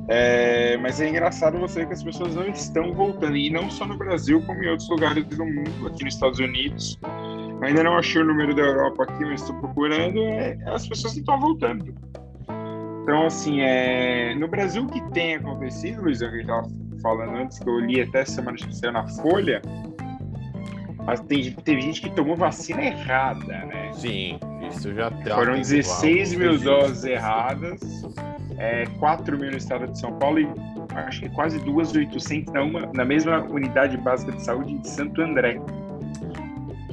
[0.08, 3.86] É, mas é engraçado você ver que as pessoas não estão voltando, e não só
[3.86, 7.00] no Brasil, como em outros lugares do mundo, aqui nos Estados Unidos.
[7.64, 10.20] Ainda não achei o número da Europa aqui, mas estou procurando.
[10.20, 11.96] É, as pessoas não estão voltando.
[13.02, 16.68] Então, assim, é, no Brasil, o que tem acontecido, Luiz, eu estava
[17.02, 19.62] falando antes, que eu li até semana saiu na Folha,
[21.06, 23.92] mas tem, teve gente que tomou vacina errada, né?
[23.94, 24.40] Sim,
[24.70, 25.34] isso já tem.
[25.34, 27.80] Foram 16 mil doses erradas,
[28.58, 30.48] é, 4 mil no estado de São Paulo e
[30.96, 35.60] acho que quase 2.800 na, uma, na mesma unidade básica de saúde de Santo André.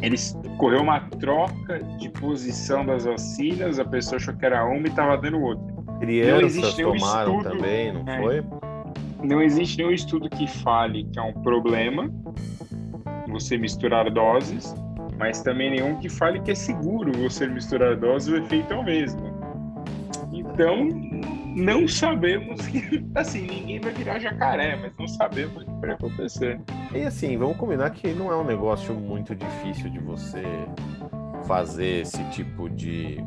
[0.02, 4.90] Eles correu uma troca de posição das vacinas, a pessoa achou que era uma e
[4.90, 5.72] estava dando outra.
[6.00, 8.44] Crianças tomaram estudo, também, não é, foi?
[9.22, 12.10] Não existe nenhum estudo que fale que é um problema
[13.32, 14.74] você misturar doses,
[15.18, 18.84] mas também nenhum que fale que é seguro você misturar doses, o efeito é o
[18.84, 19.20] mesmo.
[20.32, 20.88] Então,
[21.56, 22.60] não sabemos
[23.14, 26.60] assim, ninguém vai virar jacaré, mas não sabemos o que vai acontecer.
[26.94, 30.42] E assim, vamos combinar que não é um negócio muito difícil de você
[31.46, 33.18] fazer esse tipo de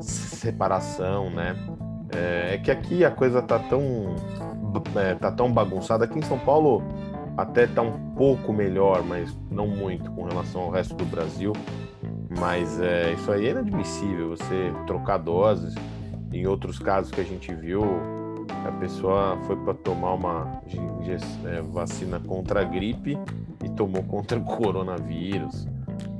[0.00, 1.56] separação, né?
[2.14, 4.14] É, é que aqui a coisa tá tão
[4.96, 6.04] é, tá tão bagunçada.
[6.04, 6.82] Aqui em São Paulo
[7.36, 11.52] até tá um pouco melhor, mas não muito com relação ao resto do Brasil.
[12.38, 15.74] Mas é, isso aí é inadmissível, você trocar doses.
[16.32, 17.82] Em outros casos que a gente viu,
[18.66, 20.62] a pessoa foi para tomar uma
[21.46, 23.18] é, vacina contra a gripe
[23.62, 25.66] e tomou contra o coronavírus.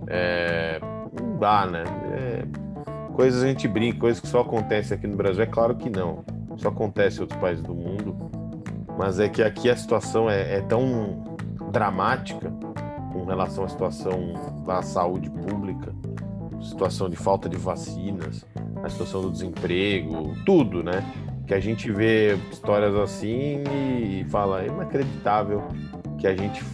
[0.07, 0.79] É,
[1.19, 1.85] não dá, né?
[2.13, 2.45] É,
[3.15, 5.43] coisas a gente brinca, coisas que só acontecem aqui no Brasil.
[5.43, 6.25] É claro que não.
[6.57, 8.42] Isso acontece em outros países do mundo.
[8.99, 11.37] Mas é que aqui a situação é, é tão
[11.71, 12.53] dramática
[13.13, 15.95] com relação à situação da saúde pública,
[16.61, 18.45] situação de falta de vacinas,
[18.83, 21.05] a situação do desemprego, tudo, né?
[21.47, 25.63] Que a gente vê histórias assim e fala, é inacreditável
[26.19, 26.65] que a gente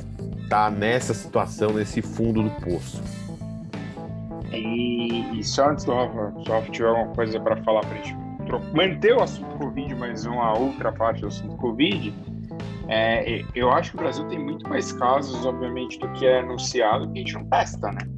[0.48, 3.02] tá nessa situação, nesse fundo do poço.
[4.52, 7.96] E, e só antes do Rafa, se o Rafa tiver alguma coisa para falar para
[7.96, 8.27] gente
[8.74, 12.14] manter o assunto Covid, mas uma outra parte do assunto Covid,
[12.88, 17.10] é, eu acho que o Brasil tem muito mais casos, obviamente, do que é anunciado,
[17.12, 18.17] que a gente não testa, né?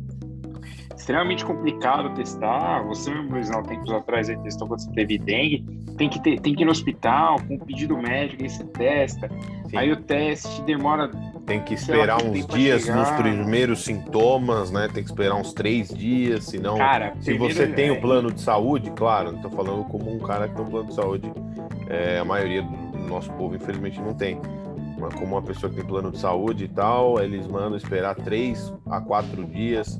[1.00, 2.82] Extremamente complicado testar.
[2.82, 5.64] Você mesmo, Luiz, não, tempos atrás, aí testou quando você teve dengue.
[5.96, 9.30] Tem que, ter, tem que ir no hospital com um pedido médico, aí você testa.
[9.70, 9.78] Sim.
[9.78, 11.10] Aí o teste demora
[11.46, 14.88] tem que esperar uns dias nos primeiros sintomas, né?
[14.92, 16.76] Tem que esperar uns três dias, senão.
[16.76, 17.92] Cara, se você tem é...
[17.92, 20.88] o plano de saúde, claro, não tô falando como um cara que tem um plano
[20.88, 21.32] de saúde,
[21.88, 24.38] é, a maioria do nosso povo, infelizmente, não tem.
[24.98, 28.70] Mas como uma pessoa que tem plano de saúde e tal, eles mandam esperar três
[28.86, 29.98] a quatro dias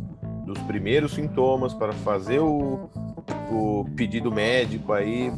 [0.52, 2.90] dos primeiros sintomas para fazer o,
[3.50, 5.32] o pedido médico aí.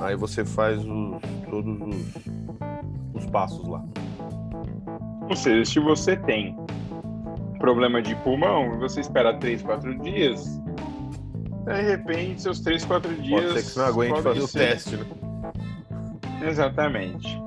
[0.00, 3.82] Aí você faz os, todos os, os passos lá.
[5.28, 6.56] Ou seja, se você tem
[7.58, 10.60] problema de pulmão, você espera 3, 4 dias,
[11.64, 13.42] de repente, seus 3, 4 dias.
[13.42, 14.58] Pode ser que você não aguente fazer ser...
[14.58, 15.06] o teste, né?
[16.46, 17.42] Exatamente.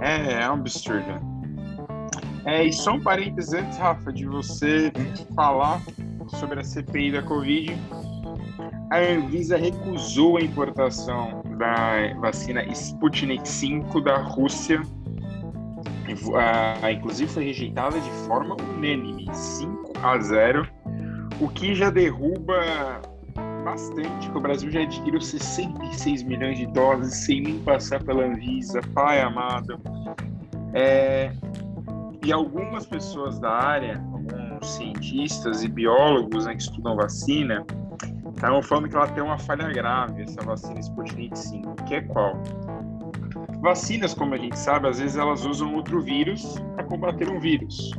[0.00, 1.36] É, é um absurdo.
[2.44, 4.92] É, e só um parênteses antes, Rafa, de você
[5.34, 5.80] falar
[6.28, 7.76] sobre a CPI da Covid.
[8.90, 14.80] A Anvisa recusou a importação da vacina Sputnik 5 da Rússia
[16.82, 20.68] a, inclusive foi rejeitada de forma unânime, 5 a 0,
[21.40, 23.00] o que já derruba
[23.64, 28.80] bastante, que o Brasil já adquiriu 66 milhões de doses sem nem passar pela Anvisa,
[28.94, 29.80] pai amado.
[30.72, 31.32] É,
[32.24, 34.02] e algumas pessoas da área,
[34.62, 37.64] cientistas e biólogos né, que estudam vacina,
[38.34, 42.42] estavam falando que ela tem uma falha grave, essa vacina Sputnik 5, que é qual?
[43.60, 47.92] Vacinas, como a gente sabe, às vezes elas usam outro vírus para combater um vírus.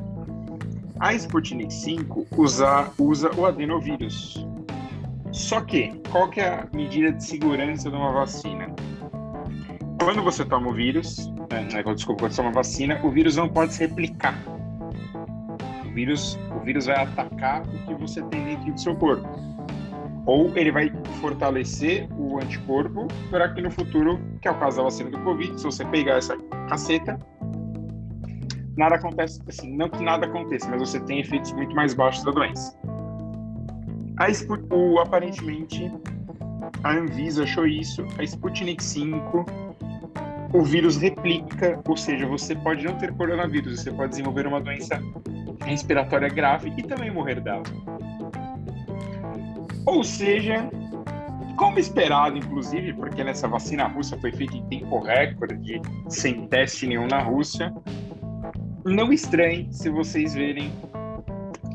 [1.00, 4.46] A Sputnik 5 usa, usa o adenovírus.
[5.32, 8.74] Só que, qual que é a medida de segurança de uma vacina?
[10.02, 13.36] Quando você toma o vírus, né, é desculpa, quando você toma a vacina, o vírus
[13.36, 14.36] não pode se replicar.
[15.86, 19.28] O vírus, vírus vai atacar o que você tem dentro do seu corpo.
[20.26, 24.84] Ou ele vai fortalecer o anticorpo para que no futuro, que é o caso da
[24.84, 27.18] vacina do Covid, se você pegar essa caceta,
[28.78, 32.32] nada acontece, assim, não que nada aconteça, mas você tem efeitos muito mais baixos da
[32.32, 32.78] doença.
[34.18, 34.28] A
[34.76, 35.90] o, aparentemente,
[36.84, 39.46] a Anvisa achou isso, a Sputnik 5,
[40.54, 45.02] o vírus replica, ou seja, você pode não ter coronavírus, você pode desenvolver uma doença
[45.66, 47.64] respiratória grave e também morrer dela.
[49.86, 50.70] Ou seja,
[51.58, 57.08] como esperado, inclusive, porque nessa vacina russa foi feita em tempo recorde, sem teste nenhum
[57.08, 57.74] na Rússia,
[58.86, 60.72] não estranhe se vocês verem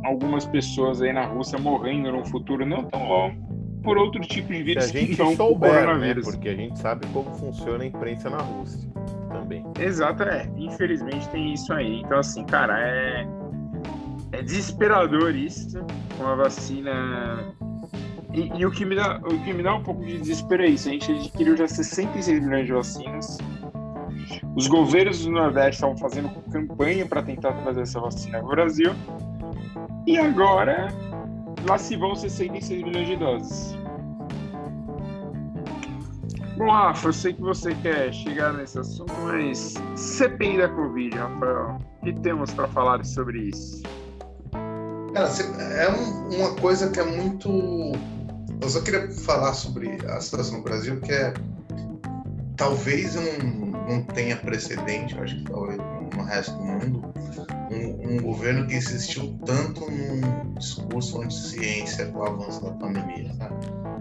[0.04, 3.51] algumas pessoas aí na Rússia morrendo no futuro não tão longo
[3.82, 6.14] por outro tipo de vírus Se a gente que não souber, né?
[6.14, 8.90] Porque a gente sabe como funciona a imprensa na Rússia
[9.28, 9.64] também.
[9.78, 10.48] Exato, é.
[10.56, 12.00] Infelizmente tem isso aí.
[12.00, 13.26] Então, assim, cara, é,
[14.32, 15.84] é desesperador isso
[16.16, 17.54] com a vacina.
[18.32, 20.68] E, e o, que me dá, o que me dá um pouco de desespero é
[20.68, 20.88] isso.
[20.88, 23.38] A gente adquiriu já 66 milhões de vacinas.
[24.54, 28.92] Os governos do Nordeste estavam fazendo campanha para tentar trazer essa vacina para o Brasil.
[30.06, 30.88] E agora,
[31.68, 33.76] lá se vão 66 milhões de doses.
[36.56, 41.78] Bom, Rafa, eu sei que você quer chegar nesse assunto, mas CPI da Covid, Rafael,
[42.00, 43.82] o que temos para falar sobre isso?
[45.12, 45.28] Cara,
[45.74, 47.48] é um, uma coisa que é muito.
[48.60, 51.32] Eu só queria falar sobre a situação no Brasil, que é.
[52.56, 55.78] Talvez não, não tenha precedente, acho que talvez
[56.16, 57.14] no resto do mundo,
[57.72, 63.32] um, um governo que insistiu tanto num discurso anti-ciência com o avanço da pandemia.
[63.34, 63.54] Sabe?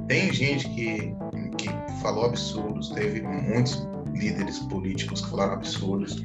[0.07, 1.15] Tem gente que,
[1.57, 1.69] que
[2.01, 6.21] falou absurdos, teve muitos líderes políticos que falaram absurdos,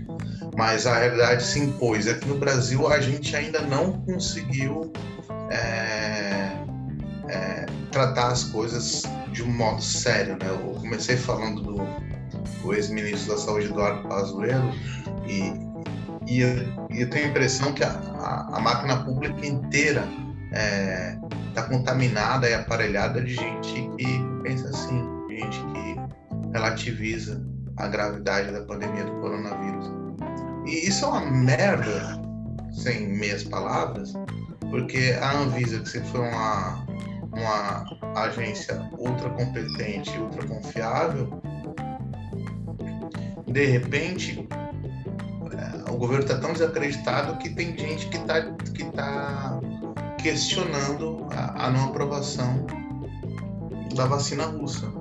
[0.56, 2.09] mas a realidade se impôs.
[2.09, 4.92] Aqui no Brasil a gente ainda não conseguiu
[5.50, 6.52] é,
[7.28, 10.37] é, tratar as coisas de um modo sério.
[10.40, 10.48] Né?
[10.48, 11.76] Eu comecei falando do,
[12.62, 14.72] do ex-ministro da Saúde, Eduardo Pazuello,
[15.28, 15.65] e,
[16.26, 20.06] e, eu tenho a impressão que a, a, a máquina pública inteira
[21.48, 24.06] está é, contaminada e aparelhada de gente que
[24.42, 27.44] pensa assim, gente que relativiza
[27.76, 29.90] a gravidade da pandemia do coronavírus.
[30.66, 32.20] E isso é uma merda,
[32.72, 34.12] sem meias palavras,
[34.70, 36.86] porque a Anvisa, que sempre foi uma,
[37.32, 37.84] uma
[38.22, 41.40] agência ultra competente, ultra confiável,
[43.46, 44.48] de repente
[45.56, 48.42] é, o governo está tão desacreditado que tem gente que está
[48.74, 49.60] que tá
[50.18, 52.66] questionando a, a não aprovação
[53.94, 54.92] da vacina russa.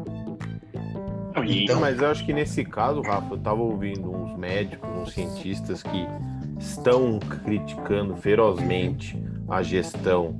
[1.43, 5.83] Então, mas eu acho que nesse caso, Rafa, eu estava ouvindo uns médicos, uns cientistas
[5.83, 6.07] que
[6.57, 10.35] estão criticando ferozmente a gestão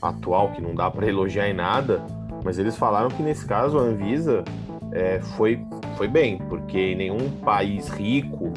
[0.00, 2.04] atual, que não dá para elogiar em nada,
[2.44, 4.42] mas eles falaram que nesse caso a Anvisa
[4.90, 5.64] é, foi,
[5.96, 8.52] foi bem, porque em nenhum país rico,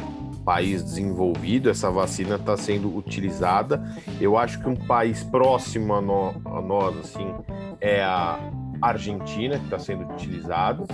[0.45, 3.84] país desenvolvido, essa vacina está sendo utilizada.
[4.21, 7.34] Eu acho que um país próximo a, no, a nós, assim,
[7.81, 8.39] é a
[8.81, 10.86] Argentina, que está sendo utilizado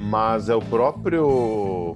[0.00, 1.94] mas é o próprio,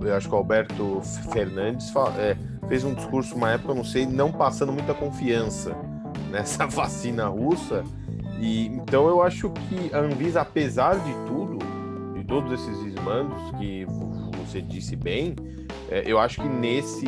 [0.00, 1.00] eu acho que o Alberto
[1.32, 5.76] Fernandes é, fez um discurso uma época, não sei, não passando muita confiança
[6.30, 7.84] nessa vacina russa.
[8.40, 11.58] E então eu acho que a Anvisa, apesar de tudo,
[12.14, 13.86] de todos esses desmandos que
[14.44, 15.34] você disse bem,
[15.90, 17.06] é, eu acho que nesse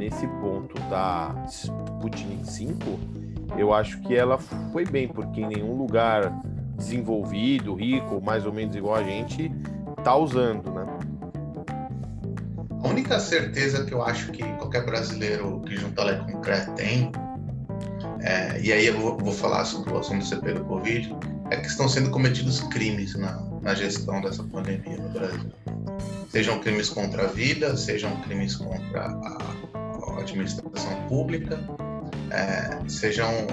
[0.00, 3.00] nesse ponto da Sputnik 5,
[3.58, 4.38] eu acho que ela
[4.72, 6.32] foi bem, porque em nenhum lugar
[6.76, 9.52] desenvolvido, rico, mais ou menos igual a gente,
[10.02, 10.86] tá usando, né?
[12.82, 17.12] A única certeza que eu acho que qualquer brasileiro que junta a concreto tem,
[18.22, 21.14] é, e aí eu vou, vou, falar sobre o assunto do CP do Covid,
[21.50, 25.52] é que estão sendo cometidos crimes na, na gestão dessa pandemia no Brasil.
[26.28, 29.60] Sejam crimes contra a vida, sejam crimes contra a,
[30.20, 31.58] administração pública,
[32.30, 33.46] é, sejam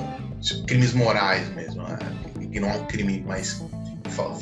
[0.65, 1.81] crimes morais mesmo.
[1.83, 1.97] Né?
[2.51, 3.63] que não é um crime, mas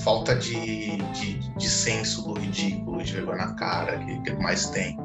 [0.03, 4.97] falta de, de, de senso do ridículo, de vergonha na cara, que, que mais tem.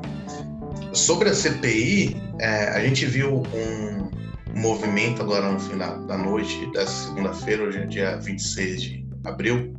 [0.92, 6.86] Sobre a CPI, é, a gente viu um movimento agora no final da noite da
[6.86, 9.74] segunda-feira, hoje é dia 26 de abril,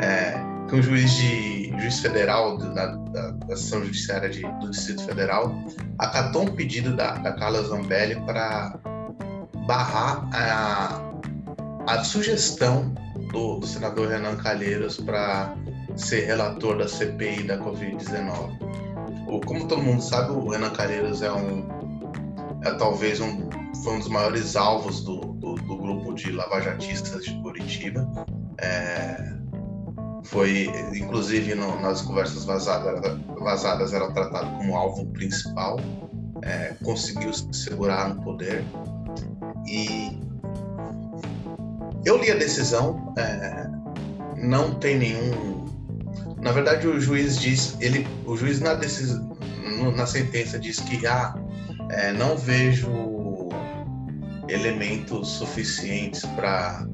[0.00, 0.32] é,
[0.68, 5.54] que um juiz, de, juiz federal da, da, da Ação Judiciária de, do Distrito Federal
[5.98, 8.78] acatou um pedido da, da Carla Zambelli para
[9.66, 11.02] barrar a,
[11.86, 12.94] a sugestão
[13.32, 15.54] do, do senador Renan Calheiros para
[15.96, 18.58] ser relator da CPI da Covid-19.
[19.44, 21.78] Como todo mundo sabe, o Renan Calheiros é um
[22.64, 23.48] é talvez um,
[23.84, 28.08] foi um dos maiores alvos do, do, do grupo de lavajatistas de Curitiba.
[28.58, 29.37] É,
[30.28, 35.78] foi, inclusive, no, nas conversas vazadas, vazadas era tratado como alvo principal.
[36.42, 38.64] É, conseguiu se segurar no poder.
[39.66, 40.20] E
[42.04, 43.68] eu li a decisão, é,
[44.36, 45.66] não tem nenhum.
[46.40, 49.36] Na verdade, o juiz diz, ele, o juiz na decisão,
[49.96, 51.34] na sentença diz que ah,
[51.90, 53.48] é, não vejo
[54.48, 56.86] elementos suficientes para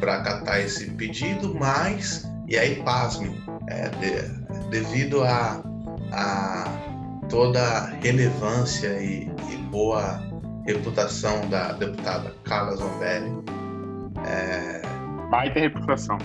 [0.00, 5.62] para acatar esse pedido, mas e aí pasme, é, de, devido a,
[6.12, 6.64] a
[7.28, 10.20] toda a relevância e, e boa
[10.66, 13.32] reputação da deputada Carla Zambelli,
[14.26, 14.82] é,
[15.30, 16.18] baita reputação,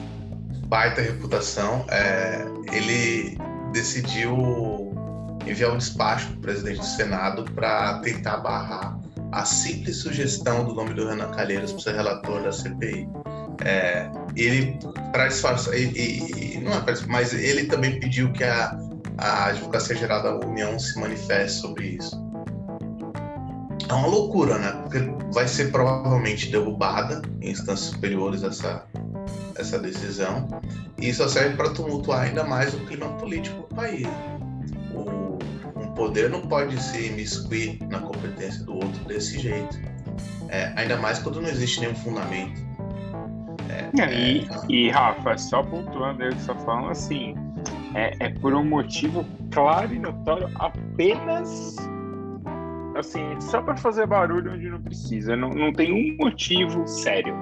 [0.68, 3.38] baita reputação, é, ele
[3.72, 4.94] decidiu
[5.46, 9.00] enviar um despacho para o presidente do Senado para tentar barrar
[9.32, 13.08] a simples sugestão do nome do Renan Calheiros para ser relator da CPI.
[13.66, 14.80] É, ele,
[15.12, 18.78] para disfarçar, e, não é pra, mas ele também pediu que a,
[19.18, 22.16] a Advocacia Geral da União se manifeste sobre isso.
[23.90, 24.72] É uma loucura, né?
[24.84, 25.00] Porque
[25.34, 28.86] vai ser provavelmente derrubada em instâncias superiores essa,
[29.56, 30.48] essa decisão,
[31.00, 34.08] e isso serve para tumultuar ainda mais o clima político do país
[35.98, 39.80] poder não pode se imiscuir na competência do outro desse jeito.
[40.48, 42.67] É, ainda mais quando não existe nenhum fundamento.
[43.70, 47.36] É, e, e, Rafa, só pontuando aí você está falando, assim,
[47.94, 51.76] é, é, por um motivo claro e notório apenas
[52.98, 55.36] assim, só para fazer barulho onde não precisa.
[55.36, 57.36] Não, não tem um motivo sério.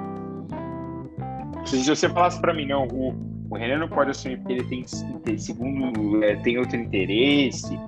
[1.65, 3.15] Se você falasse para mim, não, o,
[3.49, 4.63] o Renan não pode assumir porque ele
[5.23, 7.79] tem, segundo, é, tem outro interesse,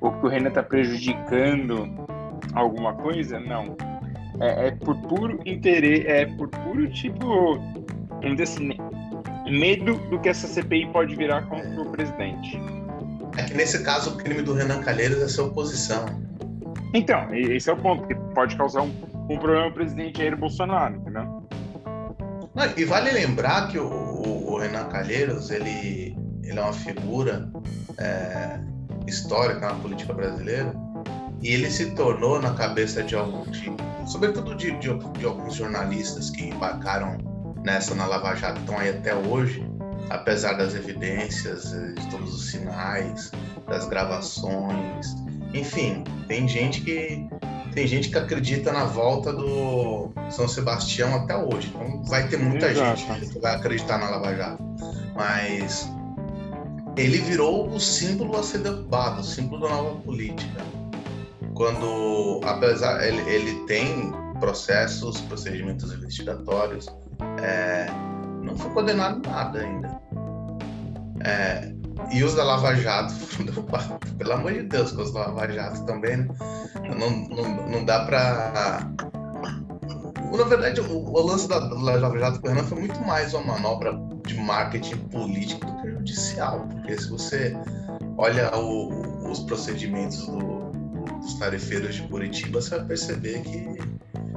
[0.00, 1.88] ou que o Renan está prejudicando
[2.54, 3.76] alguma coisa, não.
[4.40, 7.58] É, é, por puro interesse, é por puro tipo,
[8.26, 12.60] vamos dizer assim, medo do que essa CPI pode virar contra o presidente.
[13.36, 16.06] É que nesse caso o crime do Renan Calheiros é ser oposição.
[16.94, 18.92] Então, esse é o ponto, que pode causar um,
[19.28, 21.46] um problema ao presidente Jair Bolsonaro, entendeu?
[22.54, 27.50] Não, e vale lembrar que o, o, o, Renan Calheiros, ele, ele é uma figura
[27.98, 28.58] é,
[29.06, 30.72] histórica na política brasileira
[31.42, 33.62] e ele se tornou na cabeça de alguns,
[34.06, 37.18] sobretudo de, de, de, alguns jornalistas que embarcaram
[37.66, 39.68] nessa na Lava Jato, estão aí até hoje,
[40.08, 43.32] apesar das evidências, eh, de todos os sinais,
[43.68, 45.16] das gravações,
[45.52, 47.28] enfim, tem gente que
[47.74, 51.68] tem gente que acredita na volta do São Sebastião até hoje.
[51.74, 52.96] Então vai ter muita Exato.
[52.96, 54.64] gente que vai acreditar na Lava Jato.
[55.14, 55.86] Mas
[56.96, 60.62] ele virou o símbolo a ser derrubado, o símbolo da nova política.
[61.52, 64.10] Quando, apesar, ele, ele tem
[64.40, 66.86] processos, procedimentos investigatórios,
[67.42, 67.86] é,
[68.42, 70.00] não foi condenado nada ainda.
[71.24, 71.72] É,
[72.12, 73.14] e os da Lava Jato
[74.18, 76.28] pelo amor de Deus, com os da Lava Jato também, né?
[76.98, 78.86] não, não, não dá para
[80.36, 83.32] na verdade, o, o lance da, da Lava Jato com o Renan foi muito mais
[83.32, 83.92] uma manobra
[84.26, 86.66] de marketing político do que judicial.
[86.68, 87.56] Porque se você
[88.18, 90.70] olha o, os procedimentos do,
[91.20, 93.78] dos tarefeiros de Curitiba, você vai perceber que,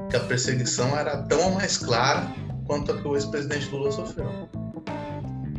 [0.10, 2.28] que a perseguição era tão mais clara
[2.70, 4.30] quanto a que o ex-presidente Lula sofreu.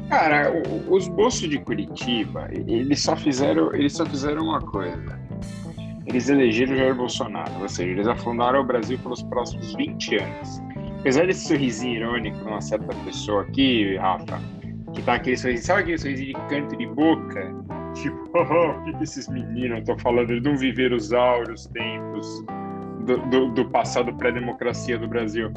[0.09, 0.51] Cara,
[0.89, 5.21] os bolsos de Curitiba, eles só fizeram, eles só fizeram uma coisa
[6.11, 10.61] eles elegeram Jair Bolsonaro, ou seja, eles afundaram o Brasil pelos próximos 20 anos.
[11.01, 14.41] Apesar desse sorrisinho irônico de uma certa pessoa aqui, Rafa,
[14.93, 17.55] que tá aquele sorrisinho, sabe aquele sorrisinho de canto de boca?
[17.95, 20.31] Tipo, oh, o que, que esses meninos estão falando?
[20.31, 22.45] Eles não viveram os áureos tempos
[23.05, 25.53] do, do, do passado pré-democracia do Brasil.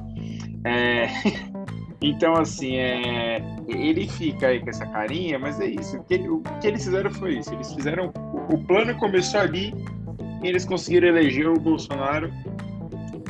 [0.64, 1.08] É...
[2.06, 3.38] Então, assim, é...
[3.66, 5.96] ele fica aí com essa carinha, mas é isso.
[5.96, 7.54] O que, o que eles fizeram foi isso.
[7.54, 8.12] Eles fizeram.
[8.50, 9.74] O plano começou ali
[10.44, 12.30] e eles conseguiram eleger o Bolsonaro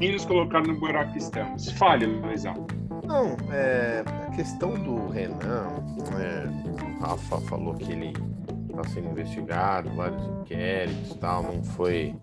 [0.02, 1.72] e nos colocar no buraco que estamos.
[1.74, 2.66] Fale, Luizão.
[3.06, 5.68] Não, é, a questão do Renan,
[6.20, 8.14] é, o Rafa falou que ele
[8.70, 12.16] está sendo investigado, vários inquéritos tal, não foi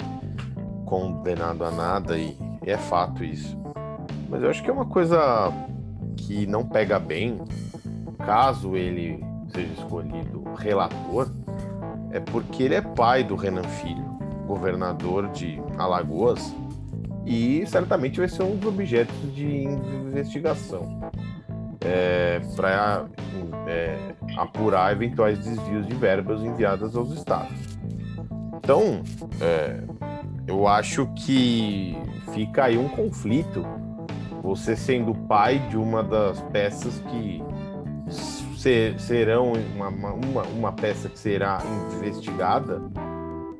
[0.90, 2.36] condenado a nada e,
[2.66, 3.56] é fato isso.
[4.28, 5.52] Mas eu acho que é uma coisa
[6.16, 7.40] que não pega bem,
[8.18, 11.30] caso ele seja escolhido relator,
[12.10, 14.10] é porque ele é pai do Renan Filho
[14.46, 16.52] governador de Alagoas
[17.24, 21.00] e certamente vai ser um dos objetos de investigação
[21.84, 23.06] é, para
[23.68, 23.96] é,
[24.36, 27.56] apurar eventuais desvios de verbas enviadas aos estados.
[28.56, 29.02] Então,
[29.40, 29.82] é,
[30.50, 31.96] eu acho que
[32.34, 33.64] fica aí um conflito
[34.42, 37.40] você sendo pai de uma das peças que
[38.56, 41.62] ser, serão uma, uma, uma peça que será
[41.96, 42.82] investigada,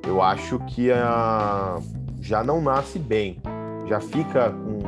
[0.05, 1.79] eu acho que a,
[2.21, 3.41] já não nasce bem.
[3.87, 4.79] Já fica com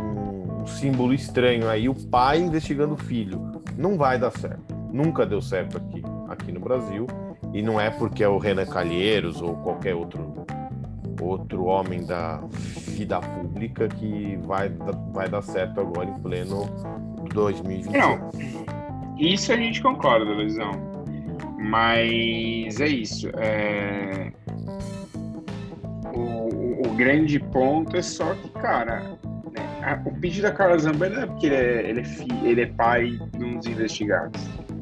[0.00, 3.62] um, um símbolo estranho aí, o pai investigando o filho.
[3.76, 4.74] Não vai dar certo.
[4.92, 7.06] Nunca deu certo aqui, aqui no Brasil.
[7.52, 10.27] E não é porque é o Renan Calheiros ou qualquer outro
[11.20, 12.40] outro homem da
[12.88, 14.70] vida pública que vai,
[15.12, 16.66] vai dar certo agora em pleno
[17.32, 17.92] 2021.
[17.92, 18.30] Não,
[19.18, 20.72] isso a gente concorda, Luizão.
[21.58, 23.28] Mas é isso.
[23.36, 24.32] É...
[26.14, 29.18] O, o, grande ponto é só que, cara,
[29.52, 32.60] né, o pedido da Carla Zambelli não é porque ele é, ele é, fi, ele
[32.62, 34.40] é pai de um dos investigados.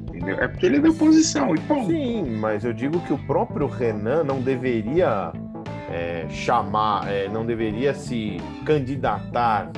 [0.08, 0.36] Entendeu?
[0.38, 1.54] É porque ele é da oposição.
[1.54, 1.86] Então...
[1.86, 5.32] Sim, mas eu digo que o próprio Renan não deveria
[5.90, 9.70] é, chamar, é, não deveria se candidatar,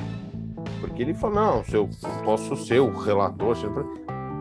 [0.79, 1.89] porque ele falou, não, se eu
[2.23, 3.55] posso ser o relator,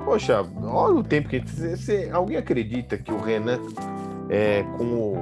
[0.05, 3.59] poxa, olha o tempo que você, alguém acredita que o Renan,
[4.31, 5.17] é, com, o,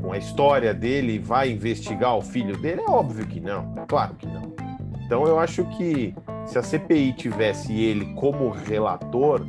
[0.00, 2.80] com a história dele, vai investigar o filho dele?
[2.80, 4.52] É óbvio que não, é claro que não.
[5.04, 6.14] Então eu acho que
[6.46, 9.46] se a CPI tivesse ele como relator,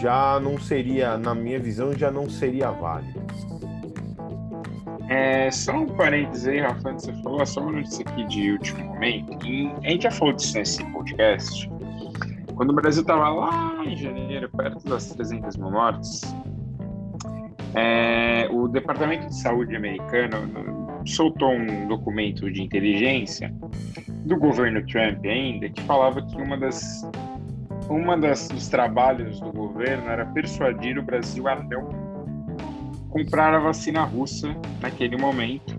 [0.00, 3.20] já não seria, na minha visão, já não seria válido.
[5.08, 9.46] É, só um parênteses aí, Rafa, você falou, só uma notícia aqui de último momento.
[9.46, 11.70] E a gente já falou disso nesse podcast.
[12.54, 16.22] Quando o Brasil estava lá em janeiro, perto das 300 mil mortes,
[17.74, 20.36] é, o Departamento de Saúde americano
[21.06, 23.52] soltou um documento de inteligência
[24.24, 27.02] do governo Trump ainda que falava que uma das
[27.88, 32.11] uma das dos trabalhos do governo era persuadir o Brasil a não
[33.12, 35.78] comprar a vacina russa naquele momento.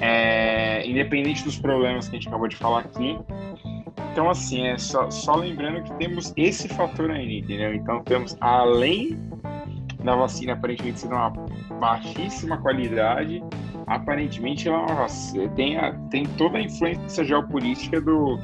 [0.00, 3.16] É, independente dos problemas que a gente acabou de falar aqui.
[4.10, 7.74] Então, assim, é só, só lembrando que temos esse fator aí, entendeu?
[7.74, 9.18] Então, temos, além
[10.02, 11.30] da vacina aparentemente ser de uma
[11.78, 13.42] baixíssima qualidade,
[13.86, 15.06] aparentemente ela
[15.54, 18.38] tem, a, tem toda a influência geopolítica do,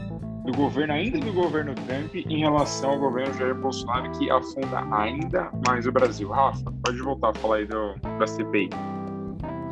[0.48, 5.50] do governo, ainda do governo Trump, em relação ao governo Jair Bolsonaro, que afunda ainda
[5.66, 6.30] mais o Brasil.
[6.30, 8.70] Rafa, pode voltar a falar aí do, da CPI.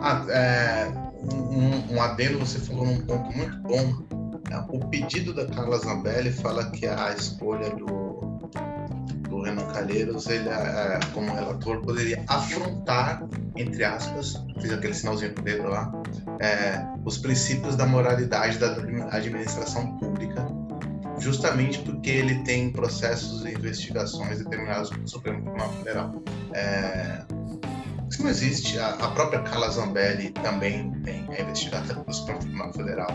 [0.03, 0.93] Ah, é,
[1.33, 4.05] um, um adendo, você falou num ponto muito bom.
[4.51, 8.21] É, o pedido da Carla Zambelli fala que a escolha do,
[9.31, 15.41] do Renan Calheiros, ele, é, como relator, poderia afrontar, entre aspas, fiz aquele sinalzinho com
[15.41, 15.91] o dedo lá,
[16.39, 18.77] é, os princípios da moralidade da
[19.11, 20.56] administração pública
[21.19, 26.23] justamente porque ele tem processos e investigações determinados pelo Supremo Tribunal Federal.
[26.55, 27.25] É,
[28.11, 28.79] isso não existe.
[28.79, 33.09] A, a, própria Carla Zambelli também tem, é investigada pelo Supremo Tribunal Federal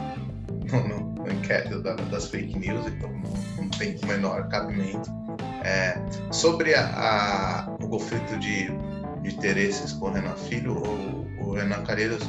[0.72, 5.10] no, no, no inquérito da, das fake news, então não, não tem o menor cabimento.
[5.64, 5.96] É,
[6.32, 8.68] sobre a, a, o conflito de,
[9.22, 12.24] de interesses com o Renan Filho, o, o Renan Calheiros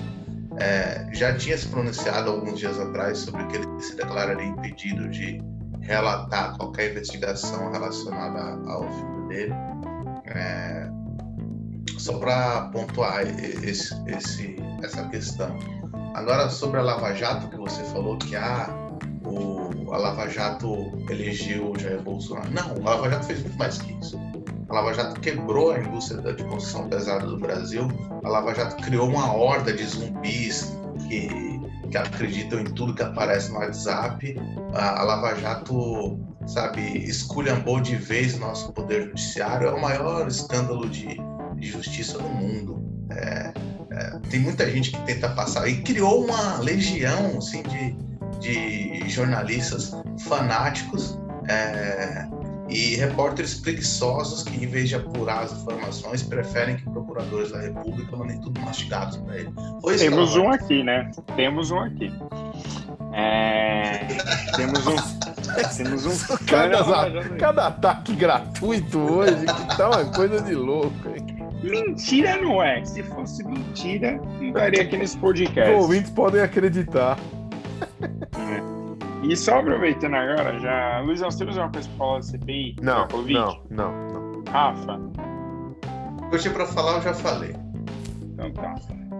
[0.58, 5.40] é, já tinha se pronunciado alguns dias atrás sobre que ele se declararia impedido de
[5.82, 9.54] relatar qualquer investigação relacionada ao filho dele.
[10.26, 10.88] É,
[11.98, 13.22] só para pontuar
[13.64, 15.56] esse, esse, essa questão.
[16.14, 18.68] Agora, sobre a Lava Jato, que você falou que ah,
[19.24, 22.50] o, a Lava Jato elegeu o Jair Bolsonaro.
[22.50, 24.20] Não, a Lava Jato fez muito mais que isso.
[24.68, 27.88] A Lava Jato quebrou a indústria de construção pesada do Brasil.
[28.24, 30.72] A Lava Jato criou uma horda de zumbis
[31.08, 31.61] que
[31.92, 34.36] que acreditam em tudo que aparece no WhatsApp.
[34.74, 39.68] A, Lava Jato, sabe, esculhambou de vez o nosso poder judiciário.
[39.68, 41.20] É o maior escândalo de,
[41.56, 42.82] de justiça do mundo.
[43.10, 43.52] É,
[43.90, 47.94] é, tem muita gente que tenta passar e criou uma legião assim, de,
[48.40, 49.92] de jornalistas
[50.26, 52.26] fanáticos é,
[52.72, 58.16] e repórteres preguiçosos que, em vez de apurar as informações, preferem que procuradores da República
[58.16, 59.52] mandem tudo mastigados para ele.
[59.98, 61.10] Temos um aqui, né?
[61.36, 62.12] Temos um aqui.
[63.12, 64.06] É...
[64.56, 64.96] temos um.
[65.76, 66.36] temos um.
[66.46, 71.42] Cada, cada ataque gratuito hoje que tá uma coisa de louco, hein?
[71.62, 72.84] Mentira não é.
[72.84, 75.74] Se fosse mentira, não estaria aqui nesse podcast.
[75.74, 77.18] Os ouvintes podem acreditar.
[78.02, 78.71] É.
[79.22, 81.00] E só aproveitando agora, já.
[81.00, 82.76] Luizão, você tem uma coisa pra falar da CPI?
[82.82, 84.44] Não, não, não, não.
[84.50, 85.00] Rafa?
[86.38, 87.54] Tinha pra falar, eu já falei.
[88.22, 88.74] Então tá.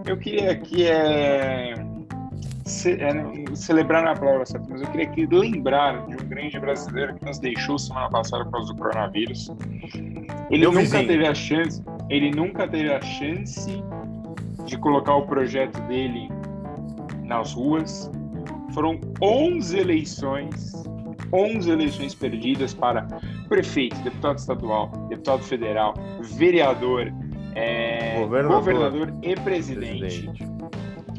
[0.05, 1.75] Eu queria aqui é,
[2.65, 7.15] ce, é, celebrar na palavra certa, mas eu queria aqui lembrar de um grande brasileiro
[7.15, 9.49] que nos deixou semana passada por causa do coronavírus.
[10.49, 11.07] Ele Meu nunca vizinho.
[11.07, 13.81] teve a chance, ele nunca teve a chance
[14.65, 16.29] de colocar o projeto dele
[17.23, 18.11] nas ruas
[18.73, 20.73] Foram 11 eleições,
[21.31, 23.03] 11 eleições perdidas para
[23.47, 27.13] prefeito, deputado estadual, deputado federal, vereador,
[27.55, 29.99] é, governador, governador, e presidente.
[29.99, 30.53] presidente.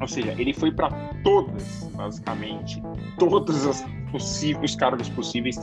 [0.01, 0.91] Ou seja, ele foi para
[1.23, 2.83] todas, basicamente,
[3.19, 5.57] todos os cargos possíveis,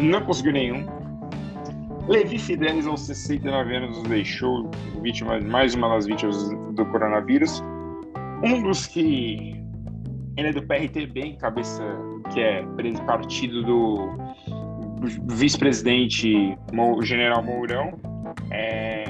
[0.00, 0.86] não conseguiu nenhum.
[2.08, 7.62] Levi Fidelis, aos 69 anos, nos deixou vítima, mais uma das vítimas do coronavírus.
[8.42, 9.63] Um dos que
[10.36, 11.82] ele é do PRTB, cabeça
[12.32, 12.64] que é
[13.06, 14.16] partido do,
[15.34, 16.56] vice-presidente
[17.02, 17.92] General Mourão.
[18.50, 19.04] É,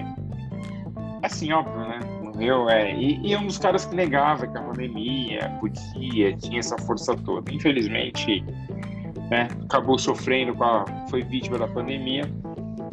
[1.22, 2.00] assim, óbvio, né?
[2.22, 2.94] Morreu, é.
[2.94, 7.16] E, e é um dos caras que negava que a pandemia podia, tinha essa força
[7.16, 7.52] toda.
[7.52, 8.44] Infelizmente,
[9.30, 12.24] né, acabou sofrendo, com a, foi vítima da pandemia.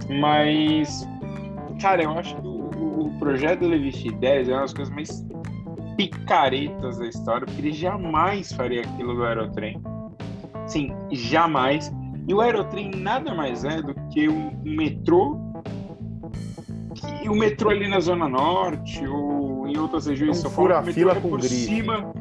[0.10, 1.08] Mas,
[1.82, 5.26] cara, eu acho que o, o projeto do Levi Fidelis é uma das coisas mais
[6.10, 9.82] picaretas da história, porque ele jamais faria aquilo do aerotrem.
[10.66, 11.92] Sim, jamais.
[12.28, 15.40] E o aerotrem nada mais é do que um, metrô
[17.24, 20.94] e o metrô ali na Zona Norte ou em outras regiões de São Paulo, o
[20.94, 21.56] fila é por grife.
[21.56, 22.14] cima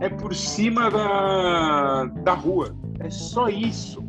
[0.00, 2.74] é por cima da, da rua.
[3.00, 4.06] É só isso.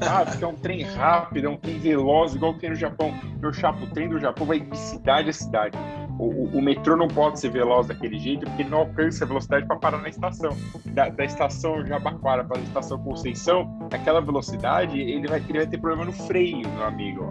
[0.00, 0.36] Sabe?
[0.36, 3.12] Que é um trem rápido, é um trem veloz, igual tem no Japão.
[3.40, 5.76] Meu chapo, o trem do Japão vai de cidade a cidade.
[6.18, 9.76] O, o, metrô não pode ser veloz daquele jeito porque não alcança a velocidade para
[9.76, 10.56] parar na estação.
[10.86, 15.78] Da, da estação Jabaquara para a estação Conceição, aquela velocidade, ele vai, ele vai ter
[15.78, 17.30] problema no freio, meu amigo.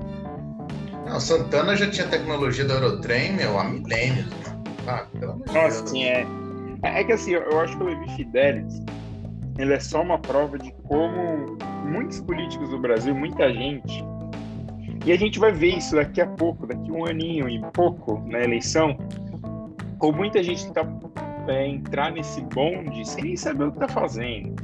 [1.06, 4.28] Não, Santana já tinha tecnologia do Aerotrem, meu, há milênios.
[4.88, 5.90] Ah, Nossa, Deus.
[5.90, 6.26] Sim, é.
[6.84, 8.84] É que assim, eu acho que o Levi Fidelis,
[9.58, 14.04] ele é só uma prova de como muitos políticos do Brasil, muita gente,
[15.06, 18.40] e a gente vai ver isso daqui a pouco, daqui um aninho e pouco na
[18.40, 18.98] eleição,
[20.00, 20.88] ou muita gente tenta
[21.48, 24.56] é, entrar nesse bonde sem nem saber o que está fazendo.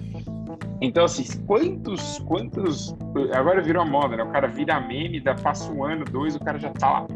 [0.82, 2.96] Então, assim, quantos, quantos.
[3.36, 4.24] Agora virou moda, né?
[4.24, 7.08] O cara vira meme, dá, passa um ano, dois, o cara já tá lá,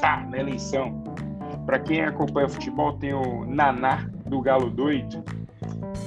[0.00, 1.04] tá, na eleição.
[1.66, 5.22] Para quem acompanha futebol, tem o Naná do Galo Doido,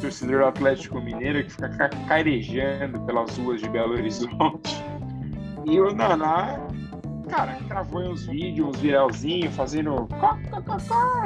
[0.02, 4.83] torcedor do Atlético Mineiro, que fica carejando pelas ruas de Belo Horizonte.
[5.66, 6.60] E o Naná,
[7.30, 10.08] cara, gravou uns vídeos, uns viralzinhos, fazendo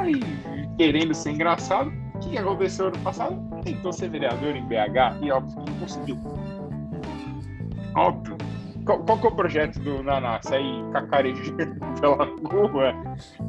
[0.06, 1.92] e querendo ser engraçado.
[2.14, 3.36] O que aconteceu ano passado?
[3.64, 6.18] Tentou ser vereador em BH e óbvio que não conseguiu.
[7.94, 8.36] Óbvio.
[8.84, 10.40] Qual, qual que é o projeto do Naná?
[10.42, 12.94] Sair cacarejando pela rua?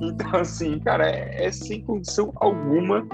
[0.01, 3.07] Então, assim, cara, é, é sem condição alguma.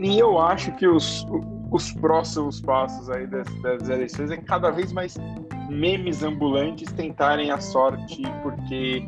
[0.00, 1.26] E eu acho que os,
[1.70, 5.16] os próximos passos aí das, das eleições é cada vez mais
[5.68, 9.06] memes ambulantes tentarem a sorte, porque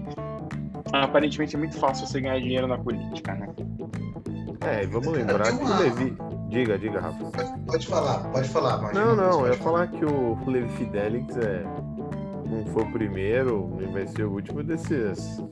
[0.93, 3.49] aparentemente é muito fácil você ganhar dinheiro na política, né?
[4.61, 6.17] É, vamos lembrar que o Levi.
[6.49, 7.25] Diga, diga, Rafa.
[7.31, 8.93] Pode, pode falar, pode falar, mas.
[8.93, 11.65] Não, não, eu ia falar que o Levi Fidelix é.
[12.45, 15.43] Não foi o primeiro, nem vai ser o último desses,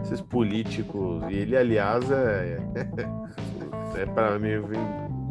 [0.00, 1.24] desses políticos.
[1.30, 2.58] E ele, aliás, é.
[3.98, 4.50] é para mim,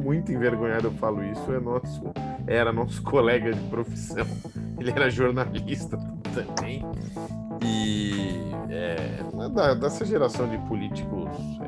[0.04, 2.04] muito envergonhado eu falo isso, é nosso,
[2.46, 4.26] era nosso colega de profissão.
[4.80, 5.98] Ele era jornalista
[6.34, 6.86] também.
[7.64, 8.38] E
[8.70, 11.30] é, da, dessa geração de políticos
[11.62, 11.68] é,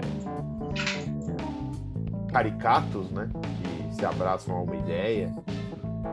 [2.32, 3.30] caricatos, né?
[3.58, 5.34] Que se abraçam a uma ideia.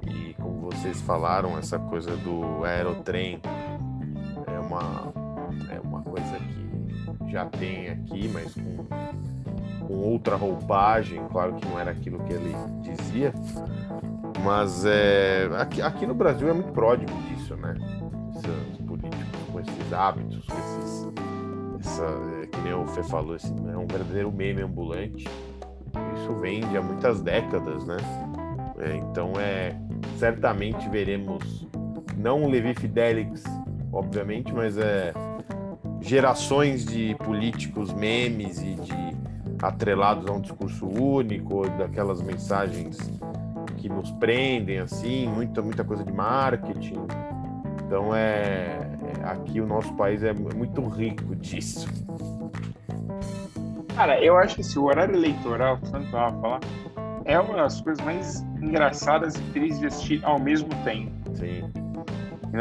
[0.09, 3.41] E como vocês falaram, essa coisa do aerotrem
[4.47, 5.13] é uma,
[5.71, 8.87] é uma coisa que já tem aqui, mas com
[9.87, 13.33] com outra roupagem, claro que não era aquilo que ele dizia,
[14.45, 17.75] mas é, aqui, aqui no Brasil é muito pródigo disso, né?
[18.37, 21.09] Esses políticos com esses hábitos, com esses.
[21.81, 22.05] Essa,
[22.43, 25.29] é, que nem o Fê falou, esse, é um verdadeiro meme ambulante.
[26.15, 27.97] Isso vem de há muitas décadas, né?
[28.79, 29.75] É, então é
[30.19, 31.67] certamente veremos
[32.17, 33.45] não Levi Fidelix,
[33.93, 35.13] obviamente, mas é
[36.01, 39.17] gerações de políticos memes e de
[39.61, 42.99] atrelados a um discurso único, daquelas mensagens
[43.77, 47.07] que nos prendem, assim, muita, muita coisa de marketing.
[47.85, 48.89] Então, é,
[49.21, 51.89] é aqui o nosso país é muito rico disso.
[53.95, 56.61] Cara, eu acho que esse horário eleitoral, tanto a falar,
[57.25, 61.13] é uma das coisas mais engraçadas e tristes de assistir ao mesmo tempo.
[61.35, 61.71] Sim.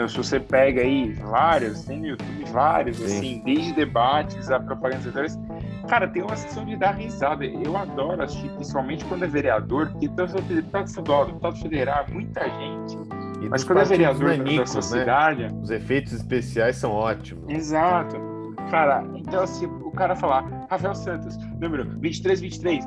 [0.08, 3.06] Se você pega aí vários, tem no YouTube vários, Sim.
[3.06, 5.40] assim, desde debates a propagandas eleitorais,
[5.88, 7.46] Cara, tem uma sessão de dar risada.
[7.46, 12.98] Eu adoro assistir, principalmente quando é vereador, porque tanto deputado estadual, deputado federal, muita gente.
[13.42, 15.02] E Mas quando é vereador nanicos, da sua né?
[15.04, 15.48] cidade.
[15.62, 17.48] Os efeitos especiais são ótimos.
[17.50, 18.16] Exato.
[18.72, 22.86] Cara, então assim, o cara falar Rafael Santos, número 2323.